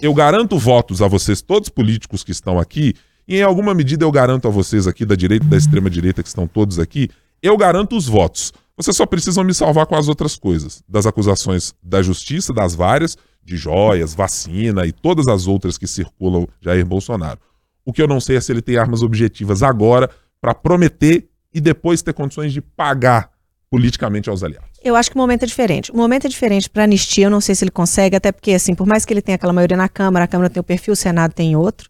[0.00, 2.94] Eu garanto votos a vocês, todos políticos que estão aqui,
[3.26, 6.22] e em alguma medida eu garanto a vocês aqui, da direita e da extrema direita,
[6.22, 7.08] que estão todos aqui,
[7.42, 8.52] eu garanto os votos.
[8.76, 13.16] Vocês só precisam me salvar com as outras coisas, das acusações da justiça, das várias,
[13.42, 17.40] de joias, vacina e todas as outras que circulam Jair Bolsonaro.
[17.84, 20.10] O que eu não sei é se ele tem armas objetivas agora
[20.40, 23.30] para prometer e depois ter condições de pagar
[23.70, 24.68] politicamente aos aliados.
[24.82, 25.90] Eu acho que o momento é diferente.
[25.90, 28.74] O momento é diferente para anistia, eu não sei se ele consegue, até porque, assim,
[28.74, 30.96] por mais que ele tenha aquela maioria na Câmara, a Câmara tem o perfil, o
[30.96, 31.88] Senado tem outro.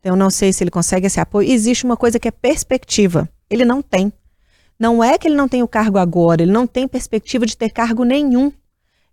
[0.00, 1.50] Então, eu não sei se ele consegue esse apoio.
[1.50, 3.28] Existe uma coisa que é perspectiva.
[3.48, 4.12] Ele não tem.
[4.78, 7.70] Não é que ele não tem o cargo agora, ele não tem perspectiva de ter
[7.70, 8.52] cargo nenhum.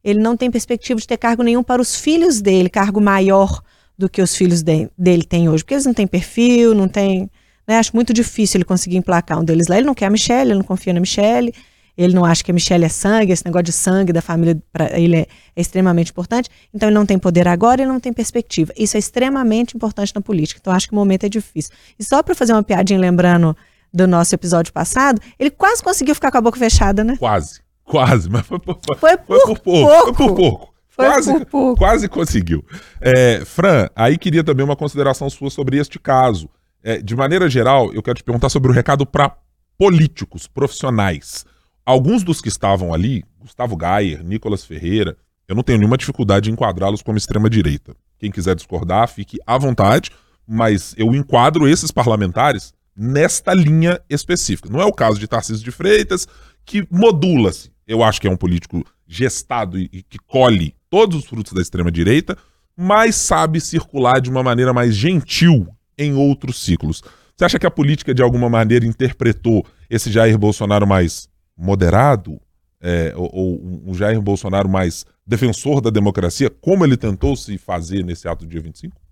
[0.03, 3.61] Ele não tem perspectiva de ter cargo nenhum para os filhos dele, cargo maior
[3.97, 5.63] do que os filhos de, dele têm hoje.
[5.63, 7.31] Porque eles não têm perfil, não têm.
[7.65, 7.77] Né?
[7.77, 9.77] Acho muito difícil ele conseguir emplacar um deles lá.
[9.77, 11.53] Ele não quer a Michelle, ele não confia na Michelle.
[11.97, 14.99] Ele não acha que a Michelle é sangue, esse negócio de sangue da família para
[14.99, 16.49] ele é, é, extremamente importante.
[16.73, 18.73] Então ele não tem poder agora e não tem perspectiva.
[18.77, 20.60] Isso é extremamente importante na política.
[20.62, 21.71] Então acho que o momento é difícil.
[21.97, 23.56] E só para fazer uma piadinha lembrando
[23.93, 27.15] do nosso episódio passado, ele quase conseguiu ficar com a boca fechada, né?
[27.17, 30.03] Quase, quase, mas foi, por, foi, por, foi por pouco, pouco.
[30.03, 30.73] Foi por pouco.
[30.89, 31.77] Foi quase, por pouco.
[31.77, 32.63] quase conseguiu.
[32.99, 36.49] É, Fran, aí queria também uma consideração sua sobre este caso.
[36.84, 39.36] É, de maneira geral, eu quero te perguntar sobre o recado para
[39.77, 41.45] políticos, profissionais.
[41.85, 45.17] Alguns dos que estavam ali, Gustavo Gayer, Nicolas Ferreira,
[45.47, 47.93] eu não tenho nenhuma dificuldade em enquadrá-los como extrema-direita.
[48.17, 50.09] Quem quiser discordar, fique à vontade,
[50.47, 54.69] mas eu enquadro esses parlamentares nesta linha específica.
[54.69, 56.25] Não é o caso de Tarcísio de Freitas,
[56.65, 57.69] que modula-se.
[57.85, 62.37] Eu acho que é um político gestado e, que colhe todos os frutos da extrema-direita,
[62.77, 65.67] mas sabe circular de uma maneira mais gentil
[65.97, 67.03] em outros ciclos.
[67.35, 72.39] Você acha que a política, de alguma maneira, interpretou esse Jair Bolsonaro mais moderado,
[72.81, 78.03] é, ou, ou, um Jair Bolsonaro mais defensor da democracia, como ele tentou se fazer
[78.03, 79.03] nesse ato do dia 25?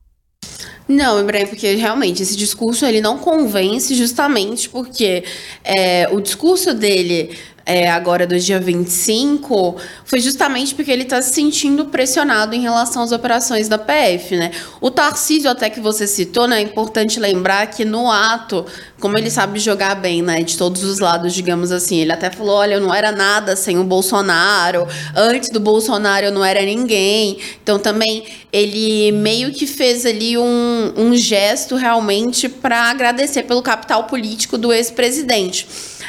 [0.88, 5.24] Não, Ibrahim, porque realmente esse discurso ele não convence justamente porque
[5.64, 11.34] é, o discurso dele é, agora do dia 25 foi justamente porque ele está se
[11.34, 14.52] sentindo pressionado em relação às operações da PF, né?
[14.80, 16.60] O Tarcísio, até que você citou, né?
[16.60, 18.66] É importante lembrar que no ato,
[19.00, 20.42] como ele sabe jogar bem, né?
[20.42, 23.78] De todos os lados, digamos assim, ele até falou: olha, eu não era nada sem
[23.78, 27.38] o Bolsonaro, antes do Bolsonaro eu não era ninguém.
[27.62, 34.06] Então também ele meio que fez ali um, um gesto realmente para agradecer pelo capital
[34.06, 35.68] político do ex-presidente.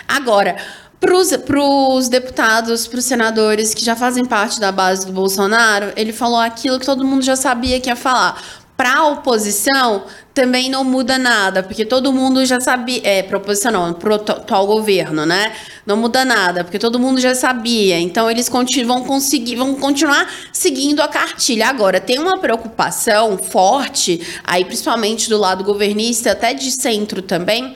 [0.08, 0.56] Agora,
[1.02, 6.12] para os deputados, para os senadores que já fazem parte da base do Bolsonaro, ele
[6.12, 8.40] falou aquilo que todo mundo já sabia que ia falar.
[8.76, 13.00] Para a oposição, também não muda nada, porque todo mundo já sabia.
[13.02, 15.52] É, para oposição não, para o atual governo, né?
[15.84, 17.98] Não muda nada, porque todo mundo já sabia.
[17.98, 18.48] Então, eles
[18.86, 21.66] vão conseguir, vão continuar seguindo a cartilha.
[21.66, 27.74] Agora, tem uma preocupação forte, aí principalmente do lado governista, até de centro também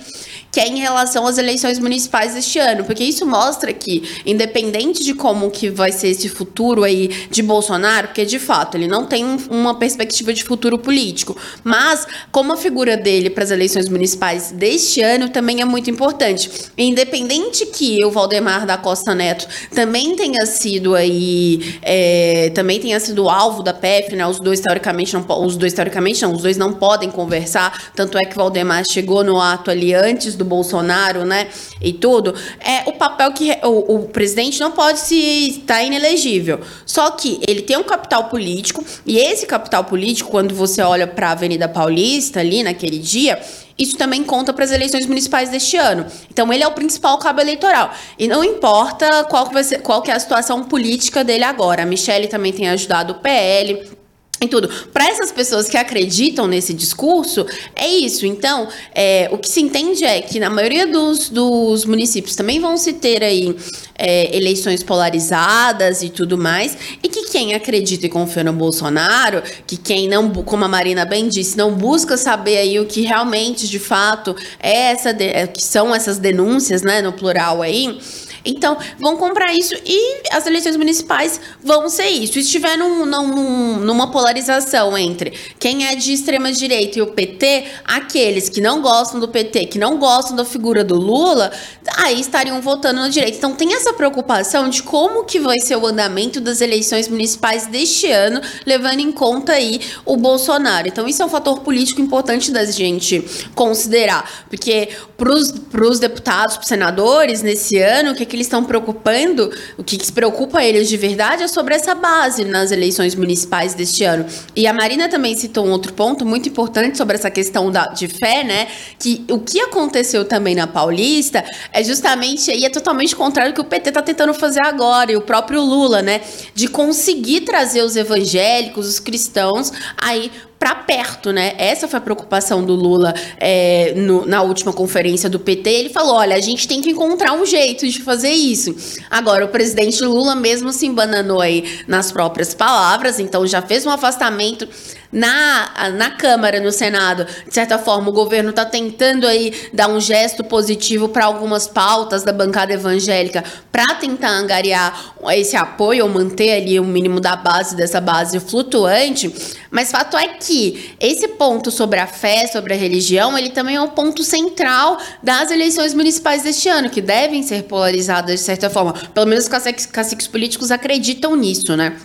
[0.50, 5.14] que é em relação às eleições municipais deste ano, porque isso mostra que, independente de
[5.14, 9.24] como que vai ser esse futuro aí de Bolsonaro, porque de fato ele não tem
[9.50, 15.02] uma perspectiva de futuro político, mas como a figura dele para as eleições municipais deste
[15.02, 16.50] ano também é muito importante.
[16.78, 23.28] Independente que o Valdemar da Costa Neto também tenha sido aí, é, também tenha sido
[23.28, 24.26] alvo da PF, né?
[24.26, 28.24] Os dois teoricamente não, os dois teoricamente não, os dois não podem conversar, tanto é
[28.24, 31.48] que o Valdemar chegou no ato ali antes do Bolsonaro, né?
[31.80, 36.60] E tudo, é o papel que o, o presidente não pode se estar inelegível.
[36.84, 41.28] Só que ele tem um capital político, e esse capital político, quando você olha para
[41.28, 43.40] a Avenida Paulista ali naquele dia,
[43.78, 46.06] isso também conta para as eleições municipais deste ano.
[46.30, 47.92] Então ele é o principal cabo eleitoral.
[48.18, 51.82] E não importa qual que, vai ser, qual que é a situação política dele agora.
[51.82, 53.96] A Michelle também tem ajudado o PL
[54.40, 54.68] em tudo.
[54.92, 58.26] Para essas pessoas que acreditam nesse discurso, é isso.
[58.26, 62.76] Então, é, o que se entende é que na maioria dos, dos municípios também vão
[62.76, 63.56] se ter aí
[63.98, 69.76] é, eleições polarizadas e tudo mais, e que quem acredita e confia no Bolsonaro, que
[69.76, 73.78] quem não, como a Marina bem disse, não busca saber aí o que realmente, de
[73.78, 77.98] fato, é essa de, é, que são essas denúncias, né, no plural aí,
[78.46, 82.34] Então, vão comprar isso e as eleições municipais vão ser isso.
[82.34, 87.64] Se estiver num, num, numa polarização entre quem é de extrema direita e o PT,
[87.84, 91.50] aqueles que não gostam do PT, que não gostam da figura do Lula,
[91.96, 93.36] aí estariam votando na direita.
[93.36, 98.10] Então, tem essa preocupação de como que vai ser o andamento das eleições municipais deste
[98.10, 100.88] ano, levando em conta aí o Bolsonaro.
[100.88, 106.62] Então, isso é um fator político importante da gente considerar, porque para os deputados, para
[106.62, 110.12] os senadores, nesse ano, o que, é que eles estão preocupando, o que, que se
[110.12, 114.26] preocupa eles de verdade é sobre essa base nas eleições municipais deste ano.
[114.54, 118.06] E a Marina também citou um outro ponto muito importante sobre essa questão da, de
[118.06, 118.68] fé, né?
[118.98, 123.60] Que o que aconteceu também na Paulista é justamente aí é totalmente contrário do que
[123.60, 126.20] o PT está tentando fazer agora, e o próprio Lula, né?
[126.54, 131.54] De conseguir trazer os evangélicos, os cristãos aí para perto, né?
[131.58, 135.70] Essa foi a preocupação do Lula é, no, na última conferência do PT.
[135.70, 138.74] Ele falou: olha, a gente tem que encontrar um jeito de fazer isso.
[139.10, 143.90] Agora, o presidente Lula mesmo se embananou aí nas próprias palavras, então já fez um
[143.90, 144.66] afastamento
[145.12, 150.00] na, na Câmara, no Senado, de certa forma, o governo está tentando aí dar um
[150.00, 156.52] gesto positivo para algumas pautas da bancada evangélica para tentar angariar esse apoio ou manter
[156.52, 159.32] ali o mínimo da base dessa base flutuante.
[159.70, 163.80] Mas fato é que esse ponto sobre a fé, sobre a religião, ele também é
[163.80, 168.92] um ponto central das eleições municipais deste ano, que devem ser polarizadas de certa forma.
[168.92, 171.96] Pelo menos os caciques, caciques políticos acreditam nisso, né?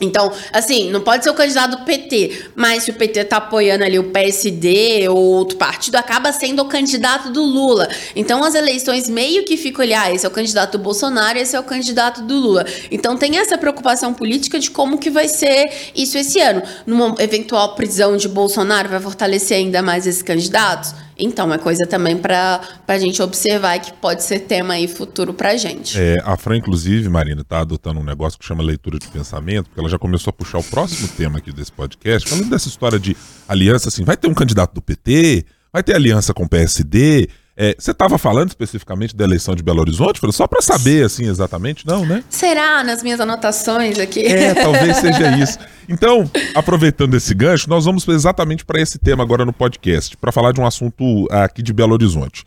[0.00, 3.84] Então, assim, não pode ser o candidato do PT, mas se o PT tá apoiando
[3.84, 7.88] ali o PSD ou outro partido, acaba sendo o candidato do Lula.
[8.14, 11.56] Então, as eleições meio que ficam ali, ah, esse é o candidato do Bolsonaro, esse
[11.56, 12.66] é o candidato do Lula.
[12.90, 16.62] Então, tem essa preocupação política de como que vai ser isso esse ano.
[16.86, 21.05] Numa eventual prisão de Bolsonaro, vai fortalecer ainda mais esses candidatos?
[21.18, 25.56] Então, é coisa também para a gente observar que pode ser tema aí futuro para
[25.56, 25.98] gente.
[25.98, 29.80] É, a Fran, inclusive, Marina, está adotando um negócio que chama leitura de pensamento, porque
[29.80, 33.16] ela já começou a puxar o próximo tema aqui desse podcast, falando dessa história de
[33.48, 37.74] aliança, assim, vai ter um candidato do PT, vai ter aliança com o PSD, é,
[37.78, 40.20] você estava falando especificamente da eleição de Belo Horizonte?
[40.30, 41.86] Só para saber, assim, exatamente?
[41.86, 42.22] Não, né?
[42.28, 42.84] Será?
[42.84, 44.20] Nas minhas anotações aqui.
[44.26, 45.58] É, talvez seja isso.
[45.88, 50.52] Então, aproveitando esse gancho, nós vamos exatamente para esse tema agora no podcast, para falar
[50.52, 52.44] de um assunto aqui de Belo Horizonte.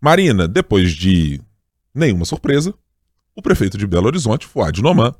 [0.00, 1.40] Marina, depois de
[1.94, 2.72] nenhuma surpresa,
[3.36, 5.14] o prefeito de Belo Horizonte, Fuad Noman,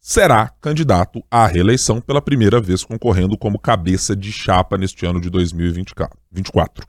[0.00, 5.30] será candidato à reeleição pela primeira vez concorrendo como cabeça de chapa neste ano de
[5.30, 6.86] 2024.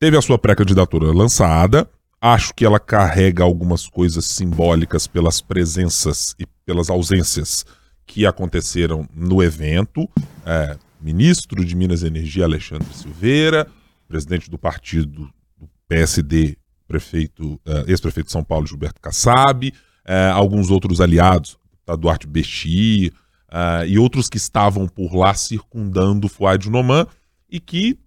[0.00, 1.86] Teve a sua pré-candidatura lançada.
[2.18, 7.66] Acho que ela carrega algumas coisas simbólicas pelas presenças e pelas ausências
[8.06, 10.08] que aconteceram no evento.
[10.46, 13.66] É, ministro de Minas e Energia Alexandre Silveira,
[14.08, 16.56] presidente do partido do PSD,
[16.88, 23.12] prefeito, uh, ex-prefeito de São Paulo Gilberto Kassab, uh, alguns outros aliados, tá, Duarte Bexi,
[23.52, 27.06] uh, e outros que estavam por lá circundando Fuad Noman
[27.50, 27.98] e que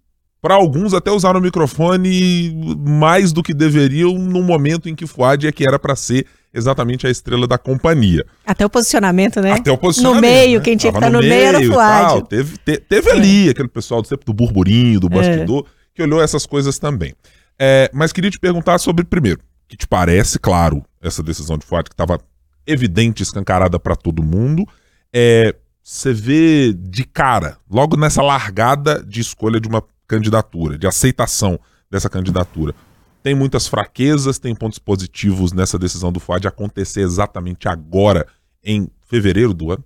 [0.44, 2.54] para alguns até usaram o microfone
[2.86, 7.06] mais do que deveriam no momento em que Fuad é que era para ser exatamente
[7.06, 8.26] a estrela da companhia.
[8.44, 9.52] Até o posicionamento, né?
[9.52, 10.22] Até o posicionamento.
[10.22, 10.64] No meio, né?
[10.66, 11.78] quem tinha que estar no, no, meio era o Fuad.
[11.78, 12.22] Tal.
[12.26, 13.12] Teve, te, teve é.
[13.12, 15.10] ali aquele pessoal do, do burburinho, do é.
[15.16, 15.70] bastidor, é.
[15.94, 17.14] que olhou essas coisas também.
[17.58, 21.88] É, mas queria te perguntar sobre, primeiro, que te parece, claro, essa decisão de Fuad
[21.88, 22.20] que estava
[22.66, 24.68] evidente, escancarada para todo mundo.
[25.10, 31.58] É, você vê de cara, logo nessa largada de escolha de uma candidatura, de aceitação
[31.90, 32.74] dessa candidatura.
[33.22, 38.26] Tem muitas fraquezas, tem pontos positivos nessa decisão do FUAD acontecer exatamente agora,
[38.62, 39.84] em fevereiro do ano?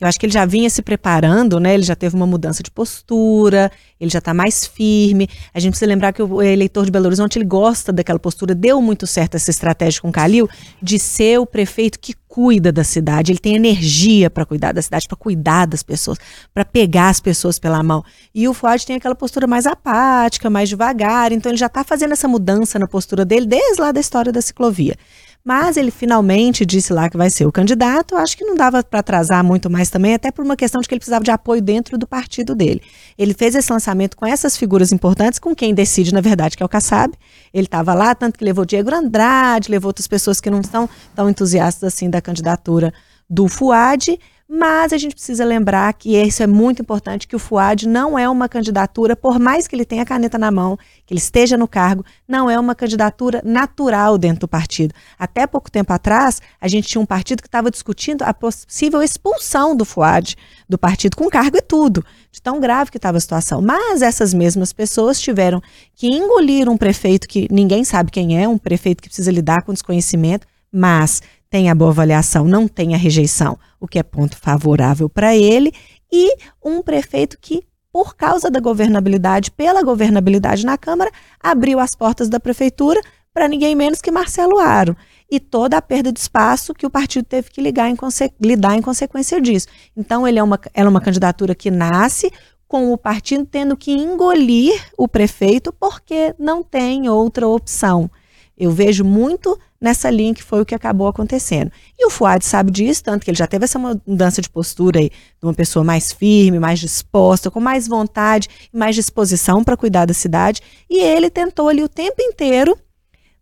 [0.00, 1.74] Eu acho que ele já vinha se preparando, né?
[1.74, 5.28] Ele já teve uma mudança de postura, ele já está mais firme.
[5.52, 8.54] A gente precisa lembrar que o eleitor de Belo Horizonte ele gosta daquela postura.
[8.54, 10.48] Deu muito certo essa estratégia com o Calil
[10.80, 13.32] de ser o prefeito que cuida da cidade.
[13.32, 16.16] Ele tem energia para cuidar da cidade, para cuidar das pessoas,
[16.54, 18.04] para pegar as pessoas pela mão.
[18.32, 21.32] E o Fuad tem aquela postura mais apática, mais devagar.
[21.32, 24.40] Então ele já está fazendo essa mudança na postura dele desde lá da história da
[24.40, 24.94] ciclovia.
[25.42, 28.14] Mas ele finalmente disse lá que vai ser o candidato.
[28.14, 30.94] Acho que não dava para atrasar muito mais também, até por uma questão de que
[30.94, 32.82] ele precisava de apoio dentro do partido dele.
[33.16, 36.66] Ele fez esse lançamento com essas figuras importantes, com quem decide, na verdade, que é
[36.66, 37.14] o Kassab.
[37.54, 41.28] Ele estava lá, tanto que levou Diego Andrade, levou outras pessoas que não são tão
[41.30, 42.92] entusiastas assim da candidatura
[43.28, 44.18] do Fuad.
[44.52, 48.28] Mas a gente precisa lembrar que isso é muito importante, que o Fuad não é
[48.28, 51.68] uma candidatura, por mais que ele tenha a caneta na mão, que ele esteja no
[51.68, 54.92] cargo, não é uma candidatura natural dentro do partido.
[55.16, 59.76] Até pouco tempo atrás, a gente tinha um partido que estava discutindo a possível expulsão
[59.76, 60.36] do Fuad
[60.68, 63.62] do partido, com cargo e tudo, de tão grave que estava a situação.
[63.62, 65.62] Mas essas mesmas pessoas tiveram
[65.94, 69.72] que engolir um prefeito que ninguém sabe quem é, um prefeito que precisa lidar com
[69.72, 75.08] desconhecimento, mas tem a boa avaliação, não tem a rejeição, o que é ponto favorável
[75.08, 75.72] para ele,
[76.10, 81.10] e um prefeito que, por causa da governabilidade, pela governabilidade na Câmara,
[81.40, 83.00] abriu as portas da prefeitura
[83.34, 84.96] para ninguém menos que Marcelo Aro.
[85.28, 87.96] E toda a perda de espaço que o partido teve que ligar em
[88.40, 89.66] lidar em consequência disso.
[89.96, 92.32] Então, ele é uma, ela é uma candidatura que nasce
[92.66, 98.08] com o partido tendo que engolir o prefeito porque não tem outra opção.
[98.56, 101.72] Eu vejo muito nessa linha que foi o que acabou acontecendo.
[101.98, 105.08] E o Fuad sabe disso, tanto que ele já teve essa mudança de postura aí,
[105.08, 110.04] de uma pessoa mais firme, mais disposta, com mais vontade e mais disposição para cuidar
[110.04, 110.60] da cidade.
[110.88, 112.76] E ele tentou ali o tempo inteiro,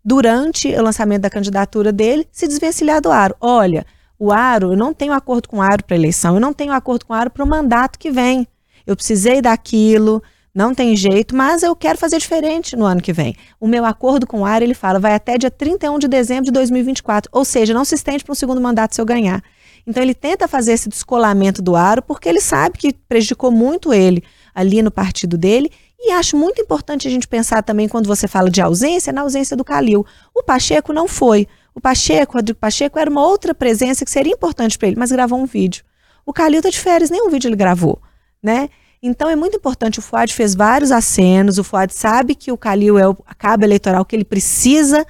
[0.05, 3.35] durante o lançamento da candidatura dele, se desvencilhar do Aro.
[3.41, 3.85] Olha,
[4.19, 7.05] o Aro, eu não tenho acordo com o Aro para eleição, eu não tenho acordo
[7.05, 8.47] com o Aro para o mandato que vem.
[8.87, 10.23] Eu precisei daquilo,
[10.59, 13.37] não tem jeito, mas eu quero fazer diferente no ano que vem.
[13.61, 16.51] O meu acordo com o AR, ele fala, vai até dia 31 de dezembro de
[16.51, 19.41] 2024, ou seja, não se estende para um segundo mandato se eu ganhar.
[19.87, 24.21] Então ele tenta fazer esse descolamento do Aro porque ele sabe que prejudicou muito ele
[24.53, 28.51] ali no partido dele e acho muito importante a gente pensar também quando você fala
[28.51, 30.05] de ausência, na ausência do Calil.
[30.35, 31.47] O Pacheco não foi.
[31.73, 35.13] O Pacheco, o Rodrigo Pacheco, era uma outra presença que seria importante para ele, mas
[35.13, 35.85] gravou um vídeo.
[36.27, 38.03] O Calil tá de férias, nenhum vídeo ele gravou,
[38.43, 38.69] né?
[39.03, 39.99] Então é muito importante.
[39.99, 41.59] O Fuad fez vários acenos.
[41.59, 45.07] O Fuad sabe que o Calil é o cabo eleitoral que ele precisa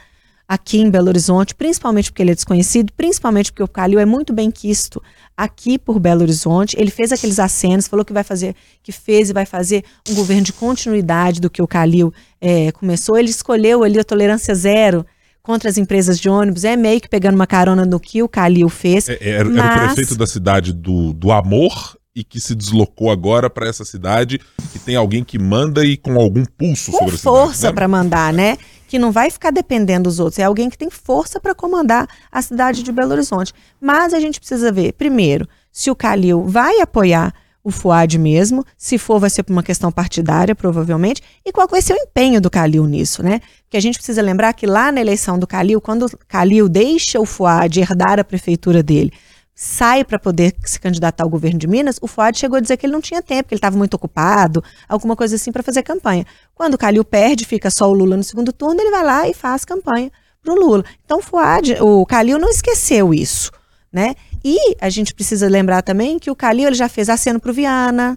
[0.48, 4.32] aqui em Belo Horizonte, principalmente porque ele é desconhecido, principalmente porque o Calil é muito
[4.32, 5.02] bem quisto
[5.36, 6.74] aqui por Belo Horizonte.
[6.78, 10.42] Ele fez aqueles acenos, falou que vai fazer, que fez e vai fazer um governo
[10.42, 13.18] de continuidade do que o Calil é, começou.
[13.18, 15.04] Ele escolheu ali a tolerância zero
[15.42, 18.68] contra as empresas de ônibus, é meio que pegando uma carona no que o Calil
[18.68, 19.08] fez.
[19.08, 19.58] É, era, mas...
[19.58, 23.84] era o prefeito da cidade do, do amor e que se deslocou agora para essa
[23.84, 24.40] cidade,
[24.72, 27.22] que tem alguém que manda e com algum pulso com sobre a cidade.
[27.22, 27.72] força né?
[27.72, 28.58] para mandar, né?
[28.88, 32.42] Que não vai ficar dependendo dos outros, é alguém que tem força para comandar a
[32.42, 33.52] cidade de Belo Horizonte.
[33.80, 38.98] Mas a gente precisa ver, primeiro, se o Calil vai apoiar o Fuad mesmo, se
[38.98, 42.50] for vai ser por uma questão partidária, provavelmente, e qual vai ser o empenho do
[42.50, 43.40] Calil nisso, né?
[43.62, 47.20] Porque a gente precisa lembrar que lá na eleição do Calil, quando o Calil deixa
[47.20, 49.12] o Fuad herdar a prefeitura dele,
[49.60, 52.86] sai para poder se candidatar ao governo de Minas, o Fuad chegou a dizer que
[52.86, 56.24] ele não tinha tempo, que ele estava muito ocupado, alguma coisa assim para fazer campanha.
[56.54, 59.34] Quando o Calil perde, fica só o Lula no segundo turno, ele vai lá e
[59.34, 60.84] faz campanha para o Lula.
[61.04, 63.50] Então o Fuad, o Calil não esqueceu isso,
[63.92, 64.14] né?
[64.44, 67.54] E a gente precisa lembrar também que o Calil ele já fez aceno para o
[67.54, 68.16] Viana,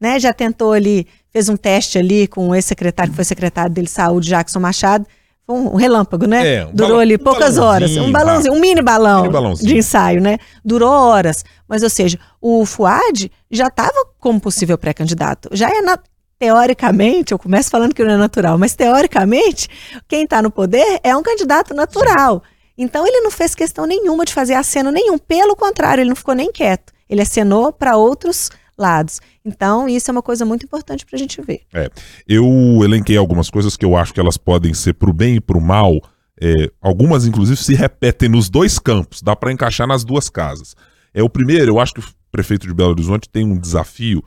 [0.00, 0.20] né?
[0.20, 3.92] Já tentou ali, fez um teste ali com o ex-secretário que foi secretário dele de
[3.92, 5.04] saúde, Jackson Machado,
[5.48, 6.56] um relâmpago, né?
[6.56, 7.96] É, um Durou ali poucas um horas.
[7.96, 10.38] Um balãozinho, um mini balão mini de ensaio, né?
[10.62, 11.44] Durou horas.
[11.66, 15.48] Mas, ou seja, o Fuad já estava como possível pré-candidato.
[15.52, 15.98] Já é na,
[16.38, 19.68] teoricamente, eu começo falando que não é natural, mas teoricamente,
[20.06, 22.42] quem está no poder é um candidato natural.
[22.76, 25.18] Então ele não fez questão nenhuma de fazer aceno nenhum.
[25.18, 26.92] Pelo contrário, ele não ficou nem quieto.
[27.08, 29.20] Ele acenou para outros lados.
[29.44, 31.62] Então, isso é uma coisa muito importante para a gente ver.
[31.72, 31.90] É,
[32.26, 32.46] eu
[32.82, 35.58] elenquei algumas coisas que eu acho que elas podem ser para o bem e para
[35.58, 36.00] o mal.
[36.40, 40.76] É, algumas, inclusive, se repetem nos dois campos, dá para encaixar nas duas casas.
[41.12, 44.22] É O primeiro, eu acho que o prefeito de Belo Horizonte tem um desafio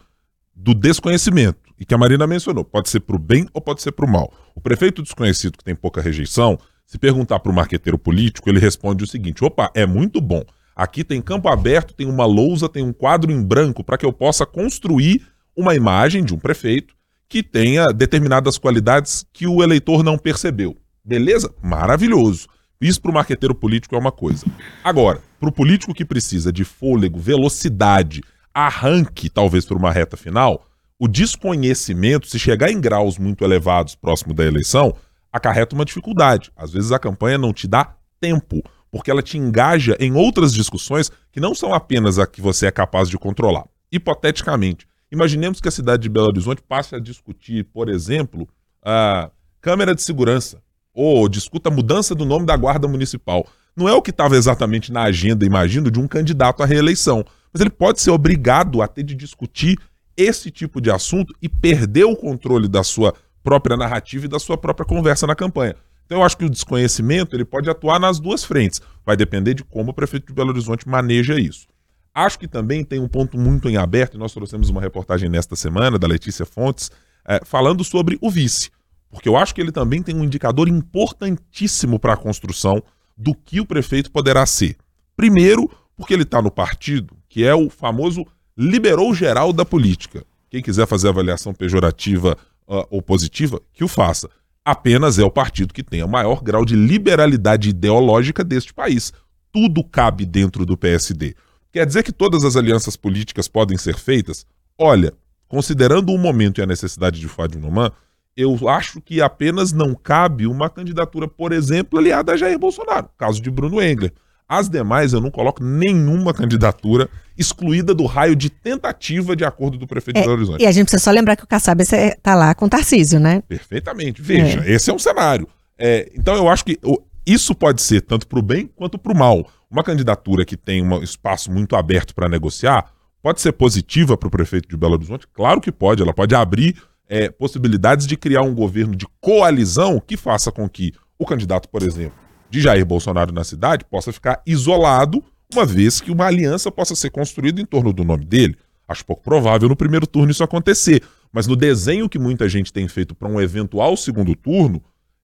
[0.54, 3.92] do desconhecimento, e que a Marina mencionou, pode ser para o bem ou pode ser
[3.94, 4.32] para o mal.
[4.54, 9.04] O prefeito desconhecido, que tem pouca rejeição, se perguntar para o marqueteiro político, ele responde
[9.04, 10.44] o seguinte: opa, é muito bom
[10.82, 14.12] Aqui tem campo aberto, tem uma lousa, tem um quadro em branco para que eu
[14.12, 15.22] possa construir
[15.56, 16.96] uma imagem de um prefeito
[17.30, 20.76] que tenha determinadas qualidades que o eleitor não percebeu.
[21.06, 21.54] Beleza?
[21.62, 22.48] Maravilhoso.
[22.82, 24.44] Isso para o marqueteiro político é uma coisa.
[24.84, 30.66] Agora, para o político que precisa de fôlego, velocidade, arranque, talvez por uma reta final,
[30.98, 34.96] o desconhecimento, se chegar em graus muito elevados próximo da eleição,
[35.32, 36.52] acarreta uma dificuldade.
[36.58, 41.10] Às vezes a campanha não te dá tempo porque ela te engaja em outras discussões
[41.32, 43.66] que não são apenas a que você é capaz de controlar.
[43.92, 48.48] Hipoteticamente, imaginemos que a cidade de Belo Horizonte passe a discutir, por exemplo,
[48.84, 50.62] a câmera de segurança,
[50.94, 53.48] ou discuta a mudança do nome da guarda municipal.
[53.76, 57.24] Não é o que estava exatamente na agenda, imagino, de um candidato à reeleição.
[57.54, 59.78] Mas ele pode ser obrigado a ter de discutir
[60.18, 64.58] esse tipo de assunto e perder o controle da sua própria narrativa e da sua
[64.58, 65.76] própria conversa na campanha.
[66.12, 68.82] Então eu acho que o desconhecimento ele pode atuar nas duas frentes.
[69.06, 71.68] Vai depender de como o prefeito de Belo Horizonte maneja isso.
[72.14, 75.56] Acho que também tem um ponto muito em aberto, e nós trouxemos uma reportagem nesta
[75.56, 76.92] semana da Letícia Fontes,
[77.26, 78.72] é, falando sobre o vice.
[79.10, 82.84] Porque eu acho que ele também tem um indicador importantíssimo para a construção
[83.16, 84.76] do que o prefeito poderá ser.
[85.16, 90.26] Primeiro, porque ele está no partido, que é o famoso liberou geral da política.
[90.50, 92.38] Quem quiser fazer avaliação pejorativa
[92.68, 94.30] uh, ou positiva, que o faça
[94.64, 99.12] apenas é o partido que tem o maior grau de liberalidade ideológica deste país.
[99.52, 101.36] Tudo cabe dentro do PSD.
[101.72, 104.46] Quer dizer que todas as alianças políticas podem ser feitas?
[104.78, 105.14] Olha,
[105.48, 107.92] considerando o momento e a necessidade de Fábio Noman,
[108.36, 113.42] eu acho que apenas não cabe uma candidatura, por exemplo, aliada a Jair Bolsonaro, caso
[113.42, 114.14] de Bruno Engler.
[114.48, 117.10] As demais eu não coloco nenhuma candidatura
[117.42, 120.64] excluída do raio de tentativa de acordo do prefeito é, de Belo Horizonte.
[120.64, 123.44] E a gente precisa só lembrar que o Kassab está lá com Tarcísio, né?
[123.48, 124.22] Perfeitamente.
[124.22, 124.72] Veja, é.
[124.72, 125.48] esse é um cenário.
[125.78, 126.80] É, então eu acho que
[127.26, 129.46] isso pode ser tanto para o bem quanto para o mal.
[129.70, 134.32] Uma candidatura que tem um espaço muito aberto para negociar pode ser positiva para o
[134.32, 135.28] prefeito de Belo Horizonte?
[135.34, 136.02] Claro que pode.
[136.02, 136.76] Ela pode abrir
[137.08, 141.84] é, possibilidades de criar um governo de coalizão que faça com que o candidato, por
[141.84, 142.18] exemplo,
[142.50, 145.24] de Jair Bolsonaro na cidade possa ficar isolado,
[145.54, 148.56] uma vez que uma aliança possa ser construída em torno do nome dele.
[148.88, 152.88] Acho pouco provável no primeiro turno isso acontecer, mas no desenho que muita gente tem
[152.88, 154.84] feito para um eventual segundo turno,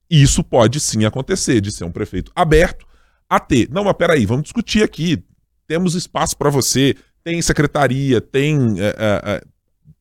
[0.10, 2.86] isso pode sim acontecer, de ser um prefeito aberto
[3.30, 3.68] a ter.
[3.70, 5.22] Não, mas peraí, vamos discutir aqui.
[5.68, 9.42] Temos espaço para você, tem secretaria, tem é, é,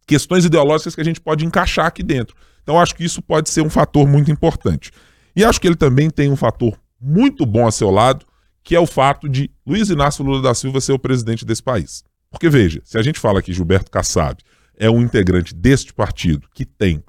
[0.06, 2.36] questões ideológicas que a gente pode encaixar aqui dentro.
[2.62, 4.92] Então acho que isso pode ser um fator muito importante.
[5.34, 8.24] E acho que ele também tem um fator muito bom a seu lado,
[8.66, 12.02] que é o fato de Luiz Inácio Lula da Silva ser o presidente desse país.
[12.28, 14.42] Porque veja, se a gente fala que Gilberto Kassab
[14.76, 17.00] é um integrante deste partido que tem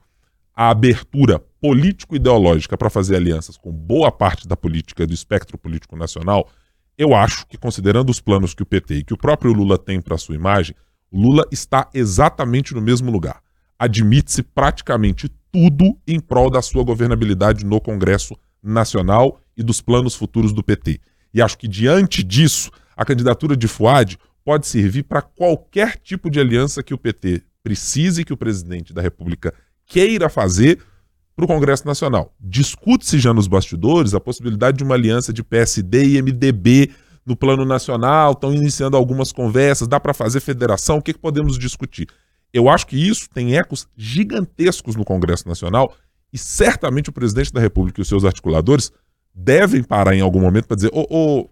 [0.55, 6.47] a abertura político-ideológica para fazer alianças com boa parte da política do espectro político nacional,
[6.95, 9.99] eu acho que, considerando os planos que o PT e que o próprio Lula tem
[9.99, 10.75] para sua imagem,
[11.11, 13.41] Lula está exatamente no mesmo lugar.
[13.79, 20.53] Admite-se praticamente tudo em prol da sua governabilidade no Congresso Nacional e dos planos futuros
[20.53, 21.01] do PT.
[21.37, 26.39] E acho que diante disso, a candidatura de Fuad pode servir para qualquer tipo de
[26.39, 29.53] aliança que o PT precise que o presidente da República
[29.85, 30.79] queira fazer
[31.35, 32.33] para o Congresso Nacional.
[32.39, 36.89] Discute-se já nos bastidores a possibilidade de uma aliança de PSD e MDB
[37.23, 41.59] no plano nacional, estão iniciando algumas conversas, dá para fazer federação, o que, que podemos
[41.59, 42.07] discutir?
[42.51, 45.93] Eu acho que isso tem ecos gigantescos no Congresso Nacional
[46.33, 48.91] e certamente o presidente da República e os seus articuladores
[49.37, 51.49] devem parar em algum momento para dizer: ô, ô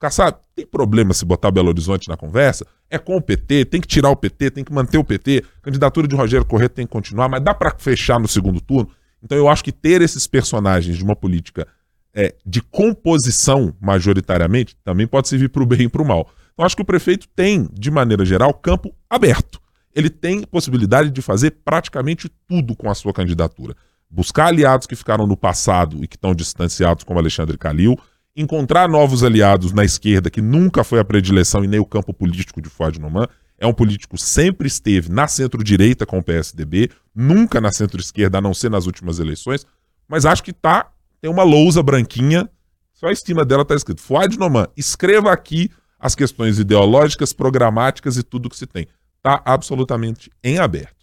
[0.00, 2.66] Kassab, tem problema se botar Belo Horizonte na conversa?
[2.88, 5.60] É com o PT, tem que tirar o PT, tem que manter o PT, a
[5.62, 8.90] candidatura de Rogério Corrêa tem que continuar, mas dá para fechar no segundo turno?
[9.22, 11.66] Então eu acho que ter esses personagens de uma política
[12.14, 16.30] é, de composição, majoritariamente, também pode servir para o bem e para o mal.
[16.54, 19.60] Então acho que o prefeito tem, de maneira geral, campo aberto.
[19.94, 23.74] Ele tem possibilidade de fazer praticamente tudo com a sua candidatura
[24.10, 27.98] buscar aliados que ficaram no passado e que estão distanciados, como Alexandre Calil,
[28.36, 32.60] encontrar novos aliados na esquerda, que nunca foi a predileção e nem o campo político
[32.60, 33.26] de Fuad Noman.
[33.58, 38.52] É um político sempre esteve na centro-direita com o PSDB, nunca na centro-esquerda, a não
[38.52, 39.66] ser nas últimas eleições,
[40.06, 42.48] mas acho que tá, tem uma lousa branquinha,
[42.92, 44.02] só a estima dela está escrito.
[44.02, 48.86] Fuad Noman, escreva aqui as questões ideológicas, programáticas e tudo que se tem.
[49.16, 50.95] Está absolutamente em aberto.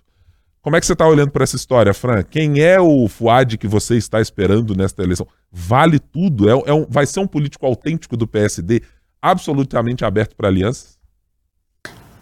[0.64, 2.24] Como é que você está olhando para essa história, Fran?
[2.24, 5.28] Quem é o Fuad que você está esperando nesta eleição?
[5.52, 6.50] Vale tudo?
[6.50, 8.82] É, é um, vai ser um político autêntico do PSD,
[9.22, 10.98] absolutamente aberto para alianças?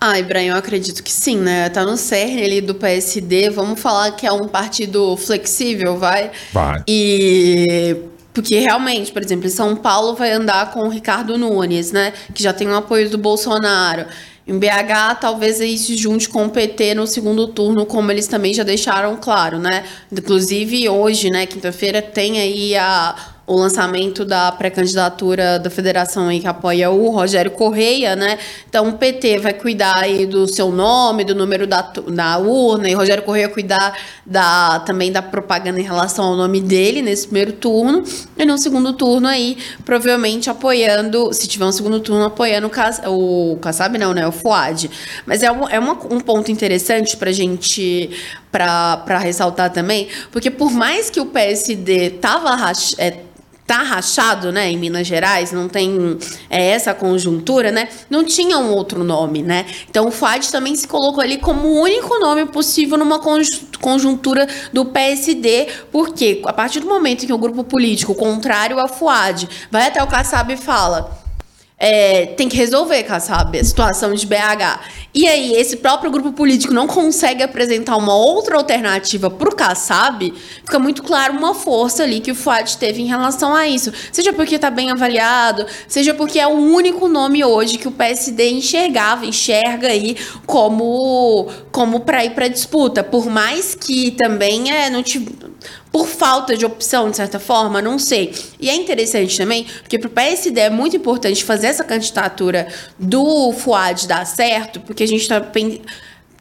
[0.02, 1.70] Ah, Ibrahim, eu acredito que sim, né?
[1.70, 3.52] Tá no cerne ali do PSD.
[3.52, 6.32] Vamos falar que é um partido flexível, vai?
[6.52, 6.84] Vai.
[6.88, 7.96] E
[8.34, 12.12] porque realmente, por exemplo, em São Paulo vai andar com o Ricardo Nunes, né?
[12.34, 14.08] Que já tem o apoio do Bolsonaro.
[14.48, 18.54] Em BH, talvez aí se junte com o PT no segundo turno, como eles também
[18.54, 19.86] já deixaram claro, né?
[20.12, 23.16] Inclusive, hoje, né, quinta-feira, tem aí a
[23.52, 28.40] o lançamento da pré-candidatura da federação aí que apoia o Rogério Correia, né?
[28.70, 32.94] Então o PT vai cuidar aí do seu nome, do número da, da urna, e
[32.94, 33.94] Rogério Correia cuidar
[34.26, 38.04] da, também da propaganda em relação ao nome dele nesse primeiro turno,
[38.38, 42.72] e no segundo turno aí, provavelmente apoiando, se tiver um segundo turno, apoiando
[43.08, 44.26] o, o Kassab não, né?
[44.26, 44.90] O Fuad.
[45.26, 48.10] Mas é, um, é uma, um ponto interessante pra gente
[48.50, 52.52] para ressaltar também, porque por mais que o PSD tava
[52.98, 53.18] é,
[53.66, 56.18] tá rachado, né, em Minas Gerais, não tem
[56.50, 60.88] é, essa conjuntura, né, não tinha um outro nome, né, então o FUAD também se
[60.88, 63.20] colocou ali como o único nome possível numa
[63.80, 68.90] conjuntura do PSD, porque a partir do momento em que o grupo político contrário ao
[68.90, 71.21] FUAD vai até o Kassab e fala
[71.82, 74.80] é, tem que resolver, sabe, a situação de BH.
[75.16, 80.32] E aí, esse próprio grupo político não consegue apresentar uma outra alternativa para o Kassab,
[80.64, 83.92] fica muito claro uma força ali que o Fuad teve em relação a isso.
[84.12, 88.52] Seja porque está bem avaliado, seja porque é o único nome hoje que o PSD
[88.52, 90.16] enxergava, enxerga aí
[90.46, 93.04] como, como para ir para disputa.
[93.04, 95.20] Por mais que também é, não te
[95.92, 98.34] por falta de opção, de certa forma, não sei.
[98.60, 102.68] E é interessante também, porque para o PSD é muito importante fazer essa candidatura
[102.98, 105.42] do Fuad dar certo, porque a gente está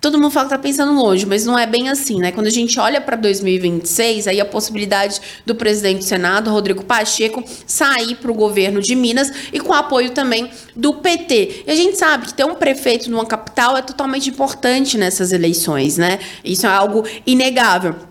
[0.01, 2.33] todo mundo fala que tá pensando longe, mas não é bem assim, né?
[2.33, 7.45] Quando a gente olha para 2026, aí a possibilidade do presidente do Senado, Rodrigo Pacheco,
[7.67, 11.65] sair para o governo de Minas e com apoio também do PT.
[11.67, 15.99] E a gente sabe que ter um prefeito numa capital é totalmente importante nessas eleições,
[15.99, 16.19] né?
[16.43, 18.10] Isso é algo inegável.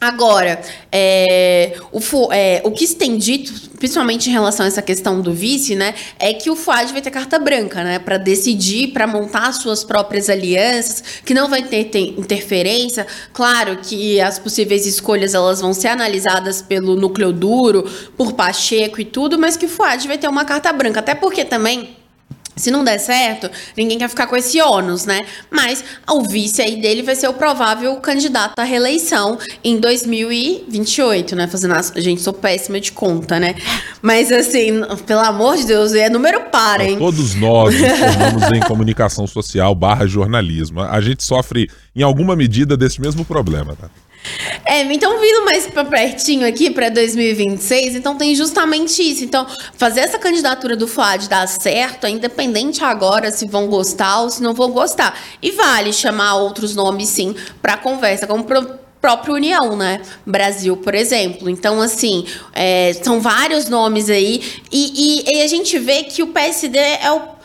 [0.00, 2.00] Agora, é, o,
[2.32, 5.94] é, o que se tem dito, principalmente em relação a essa questão do vice, né,
[6.18, 10.30] é que o FUAD vai ter carta branca, né, para decidir, para montar suas próprias
[10.30, 13.06] alianças, que não vai ter, ter, interferência.
[13.30, 17.82] Claro que as possíveis escolhas elas vão ser analisadas pelo núcleo duro,
[18.16, 21.44] por Pacheco e tudo, mas que o FUAD vai ter uma carta branca, até porque
[21.44, 21.99] também
[22.60, 25.20] se não der certo, ninguém quer ficar com esse ônus, né?
[25.50, 31.46] Mas o vice aí dele vai ser o provável candidato à reeleição em 2028, né?
[31.46, 31.82] Fazendo a...
[32.00, 33.54] Gente, sou péssima de conta, né?
[34.02, 36.98] Mas assim, pelo amor de Deus, é número par, hein?
[36.98, 40.80] Todos nós nos formamos em comunicação social barra jornalismo.
[40.80, 43.88] A gente sofre, em alguma medida, desse mesmo problema, tá?
[44.64, 49.24] É, então vindo mais para pertinho aqui para 2026, então tem justamente isso.
[49.24, 49.46] Então,
[49.76, 54.42] fazer essa candidatura do FUAD dar certo, é independente agora se vão gostar ou se
[54.42, 55.18] não vão gostar.
[55.42, 60.02] E vale chamar outros nomes sim para conversa, como pro própria União, né?
[60.26, 61.48] Brasil, por exemplo.
[61.48, 64.42] Então, assim, é, são vários nomes aí.
[64.70, 67.39] E, e, e a gente vê que o PSD é o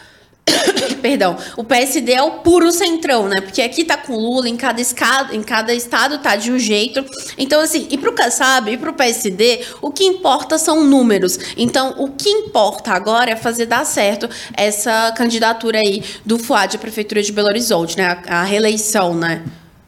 [1.02, 3.42] Perdão, o PSD é o puro centrão, né?
[3.42, 7.04] Porque aqui tá com Lula, em cada, escado, em cada estado tá de um jeito.
[7.38, 11.38] Então, assim, e pro Kassab e pro PSD, o que importa são números.
[11.58, 16.80] Então, o que importa agora é fazer dar certo essa candidatura aí do FUAD à
[16.80, 18.06] Prefeitura de Belo Horizonte, né?
[18.28, 19.44] A, a reeleição, né?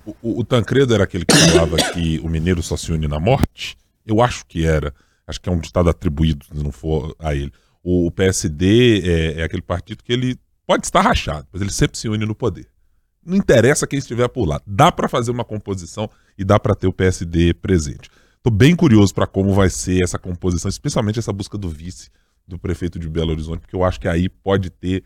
[0.06, 3.78] O, o, Tancredo era aquele que falava que o mineiro só se une na morte?
[4.06, 4.94] Eu acho que era.
[5.28, 7.52] Acho que é um ditado atribuído, se não for a ele.
[7.84, 10.38] O, PSD é, é aquele partido que ele
[10.68, 12.68] Pode estar rachado, mas ele sempre se une no poder.
[13.26, 14.62] Não interessa quem estiver por lá.
[14.68, 18.10] Dá para fazer uma composição e dá para ter o PSD presente.
[18.36, 22.10] Estou bem curioso para como vai ser essa composição, especialmente essa busca do vice
[22.46, 25.06] do prefeito de Belo Horizonte, porque eu acho que aí pode ter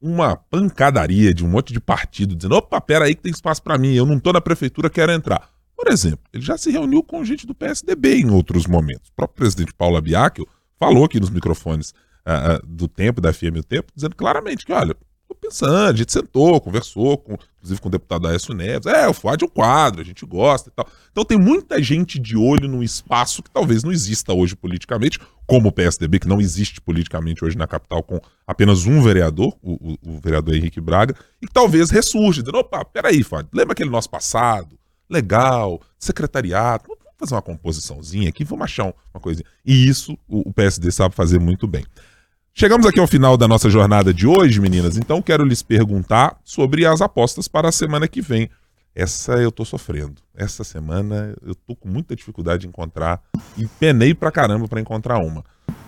[0.00, 3.76] uma pancadaria de um monte de partido dizendo: opa, pera aí que tem espaço para
[3.76, 5.50] mim, eu não estou na prefeitura, quero entrar.
[5.76, 9.10] Por exemplo, ele já se reuniu com gente do PSDB em outros momentos.
[9.10, 10.46] O próprio presidente Paulo Abiakel
[10.78, 11.92] falou aqui nos microfones
[12.66, 14.96] do tempo, da FM o Tempo, dizendo claramente que, olha,
[15.28, 19.12] tô pensando, a gente sentou, conversou, com, inclusive com o deputado Aécio Neves, é, o
[19.12, 20.88] FUAD é um quadro, a gente gosta e tal.
[21.10, 25.68] Então tem muita gente de olho num espaço que talvez não exista hoje politicamente, como
[25.68, 30.16] o PSDB, que não existe politicamente hoje na capital com apenas um vereador, o, o,
[30.16, 34.08] o vereador Henrique Braga, e que talvez ressurge, dizendo, opa, peraí, FUAD, lembra aquele nosso
[34.08, 34.78] passado?
[35.08, 39.46] Legal, secretariado, vamos fazer uma composiçãozinha aqui, vamos achar uma coisinha.
[39.64, 41.84] E isso o, o PSD sabe fazer muito bem.
[42.56, 46.86] Chegamos aqui ao final da nossa jornada de hoje, meninas, então quero lhes perguntar sobre
[46.86, 48.48] as apostas para a semana que vem.
[48.94, 50.14] Essa eu tô sofrendo.
[50.36, 53.20] Essa semana eu tô com muita dificuldade de encontrar
[53.58, 55.44] e penei pra caramba para encontrar uma.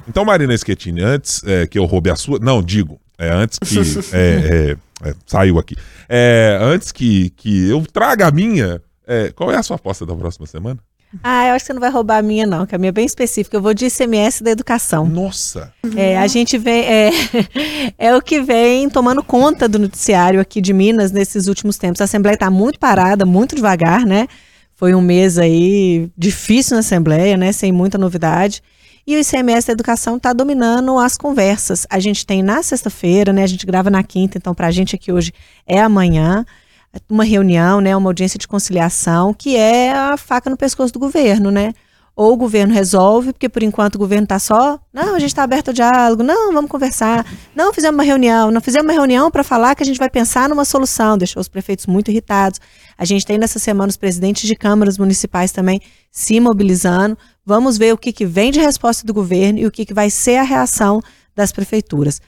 [0.08, 2.40] Então, Marina Schettini, antes é, que eu roube a sua.
[2.40, 3.76] Não, digo, é, antes que.
[4.12, 5.76] É, é, é, saiu aqui.
[6.08, 10.16] É, antes que, que eu traga a minha, é, qual é a sua aposta da
[10.16, 10.80] próxima semana?
[11.22, 12.92] Ah, eu acho que você não vai roubar a minha, não, que a minha é
[12.92, 13.56] bem específica.
[13.56, 15.06] Eu vou de ICMS da educação.
[15.06, 15.72] Nossa!
[15.96, 16.84] É, a gente vem.
[16.84, 17.10] É,
[17.96, 22.00] é o que vem tomando conta do noticiário aqui de Minas nesses últimos tempos.
[22.00, 24.26] A Assembleia está muito parada, muito devagar, né?
[24.74, 27.52] Foi um mês aí difícil na Assembleia, né?
[27.52, 28.62] Sem muita novidade.
[29.06, 31.86] E o ICMS da educação está dominando as conversas.
[31.88, 33.44] A gente tem na sexta-feira, né?
[33.44, 35.32] A gente grava na quinta, então para a gente aqui hoje
[35.64, 36.44] é amanhã
[37.08, 41.50] uma reunião, né, uma audiência de conciliação, que é a faca no pescoço do governo,
[41.50, 41.72] né?
[42.14, 45.42] Ou o governo resolve, porque por enquanto o governo está só, não, a gente está
[45.42, 49.44] aberto ao diálogo, não, vamos conversar, não fizemos uma reunião, não fizemos uma reunião para
[49.44, 52.58] falar que a gente vai pensar numa solução, deixou os prefeitos muito irritados.
[52.96, 55.78] A gente tem nessa semana os presidentes de câmaras municipais também
[56.10, 57.18] se mobilizando.
[57.44, 60.08] Vamos ver o que, que vem de resposta do governo e o que, que vai
[60.08, 61.02] ser a reação
[61.34, 62.18] das prefeituras.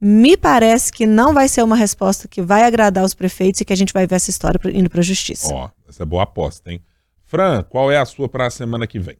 [0.00, 3.72] Me parece que não vai ser uma resposta que vai agradar os prefeitos e que
[3.72, 5.52] a gente vai ver essa história indo para a justiça.
[5.52, 6.80] Ó, oh, essa é boa aposta, hein?
[7.24, 9.18] Fran, qual é a sua para a semana que vem?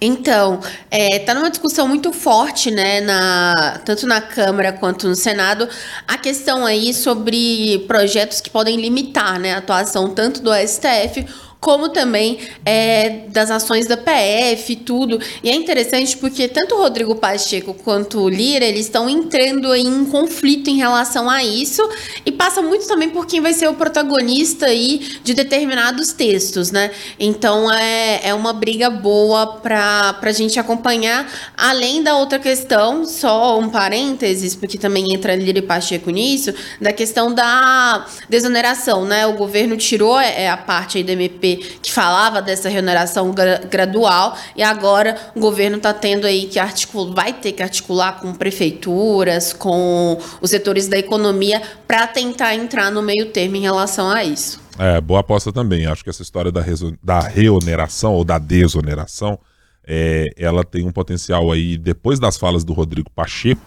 [0.00, 0.60] Então,
[0.90, 5.68] é, tá numa discussão muito forte, né, na, tanto na Câmara quanto no Senado,
[6.06, 11.26] a questão aí sobre projetos que podem limitar, né, a atuação tanto do STF
[11.60, 15.20] como também é, das ações da PF e tudo.
[15.42, 19.88] E é interessante porque tanto o Rodrigo Pacheco quanto o Lira, eles estão entrando em
[19.88, 21.86] um conflito em relação a isso
[22.24, 26.90] e passa muito também por quem vai ser o protagonista aí de determinados textos, né?
[27.18, 33.58] Então é, é uma briga boa para a gente acompanhar, além da outra questão, só
[33.58, 39.26] um parênteses, porque também entra Lira e Pacheco nisso, da questão da desoneração, né?
[39.26, 44.36] O governo tirou é, a parte aí do MP que falava dessa remuneração gra gradual
[44.56, 49.52] e agora o governo está tendo aí que articular, vai ter que articular com prefeituras,
[49.52, 54.60] com os setores da economia para tentar entrar no meio termo em relação a isso.
[54.78, 55.86] É, boa aposta também.
[55.86, 56.62] Acho que essa história da,
[57.02, 59.38] da reoneração ou da desoneração,
[59.84, 63.60] é, ela tem um potencial aí, depois das falas do Rodrigo Pacheco,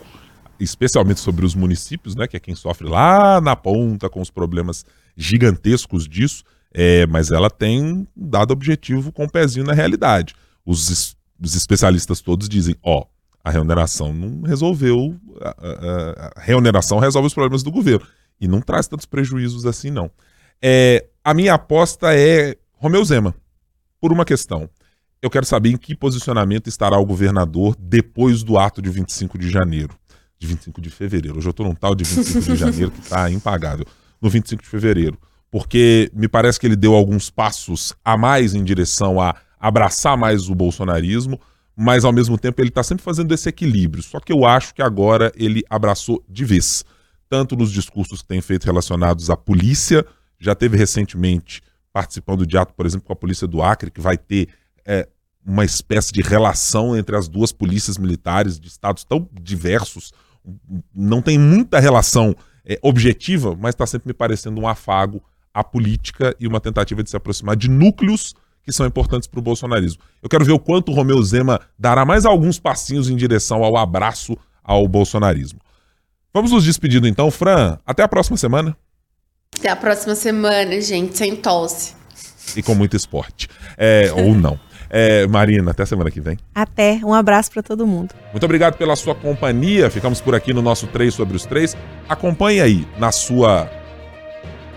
[0.60, 4.86] especialmente sobre os municípios, né, que é quem sofre lá na ponta com os problemas
[5.18, 6.44] gigantescos disso,
[6.74, 10.34] é, mas ela tem dado objetivo com o um pezinho na realidade.
[10.66, 13.06] Os, os especialistas todos dizem, ó,
[13.44, 18.06] a remuneração não resolveu, a, a, a, resolve os problemas do governo
[18.40, 20.10] e não traz tantos prejuízos assim não.
[20.62, 23.36] É, a minha aposta é Romeu Zema,
[24.00, 24.70] por uma questão.
[25.22, 29.50] Eu quero saber em que posicionamento estará o governador depois do ato de 25 de
[29.50, 29.96] janeiro.
[30.40, 31.38] De 25 de fevereiro.
[31.38, 33.86] Hoje eu estou num tal de 25 de janeiro que está impagável.
[34.20, 35.20] No 25 de fevereiro
[35.52, 40.50] porque me parece que ele deu alguns passos a mais em direção a abraçar mais
[40.50, 41.40] o bolsonarismo,
[41.76, 44.02] mas ao mesmo tempo ele está sempre fazendo esse equilíbrio.
[44.02, 46.86] Só que eu acho que agora ele abraçou de vez,
[47.30, 50.06] tanto nos discursos que tem feito relacionados à polícia,
[50.40, 51.62] já teve recentemente
[51.94, 54.48] participando de ato, por exemplo, com a polícia do Acre, que vai ter
[54.86, 55.08] é,
[55.46, 60.14] uma espécie de relação entre as duas polícias militares de estados tão diversos,
[60.96, 62.34] não tem muita relação
[62.66, 65.22] é, objetiva, mas está sempre me parecendo um afago
[65.54, 68.34] a política e uma tentativa de se aproximar de núcleos
[68.64, 70.02] que são importantes para o bolsonarismo.
[70.22, 73.76] Eu quero ver o quanto o Romeu Zema dará mais alguns passinhos em direção ao
[73.76, 75.60] abraço ao bolsonarismo.
[76.34, 77.78] Vamos nos despedindo então, Fran.
[77.86, 78.78] Até a próxima semana.
[79.58, 81.94] Até a próxima semana, gente, sem tosse.
[82.56, 83.50] E com muito esporte.
[83.78, 84.60] É, ou não.
[84.90, 86.38] É, Marina, até a semana que vem.
[86.54, 87.00] Até.
[87.04, 88.14] Um abraço para todo mundo.
[88.32, 89.90] Muito obrigado pela sua companhia.
[89.90, 91.76] Ficamos por aqui no nosso 3 sobre os 3.
[92.08, 93.70] Acompanhe aí na sua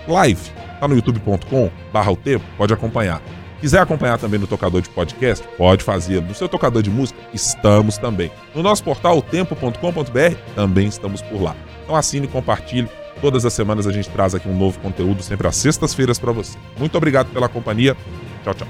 [0.07, 3.23] live Tá no youtube.com barra o tempo, pode acompanhar.
[3.59, 6.21] Quiser acompanhar também no tocador de podcast, pode fazer.
[6.21, 8.31] No seu tocador de música, estamos também.
[8.55, 11.57] No nosso portal, tempo.com.br, também estamos por lá.
[11.83, 12.91] Então assine e compartilhe.
[13.19, 16.59] Todas as semanas a gente traz aqui um novo conteúdo, sempre às sextas-feiras para você.
[16.79, 17.97] Muito obrigado pela companhia.
[18.45, 18.69] Tchau, tchau.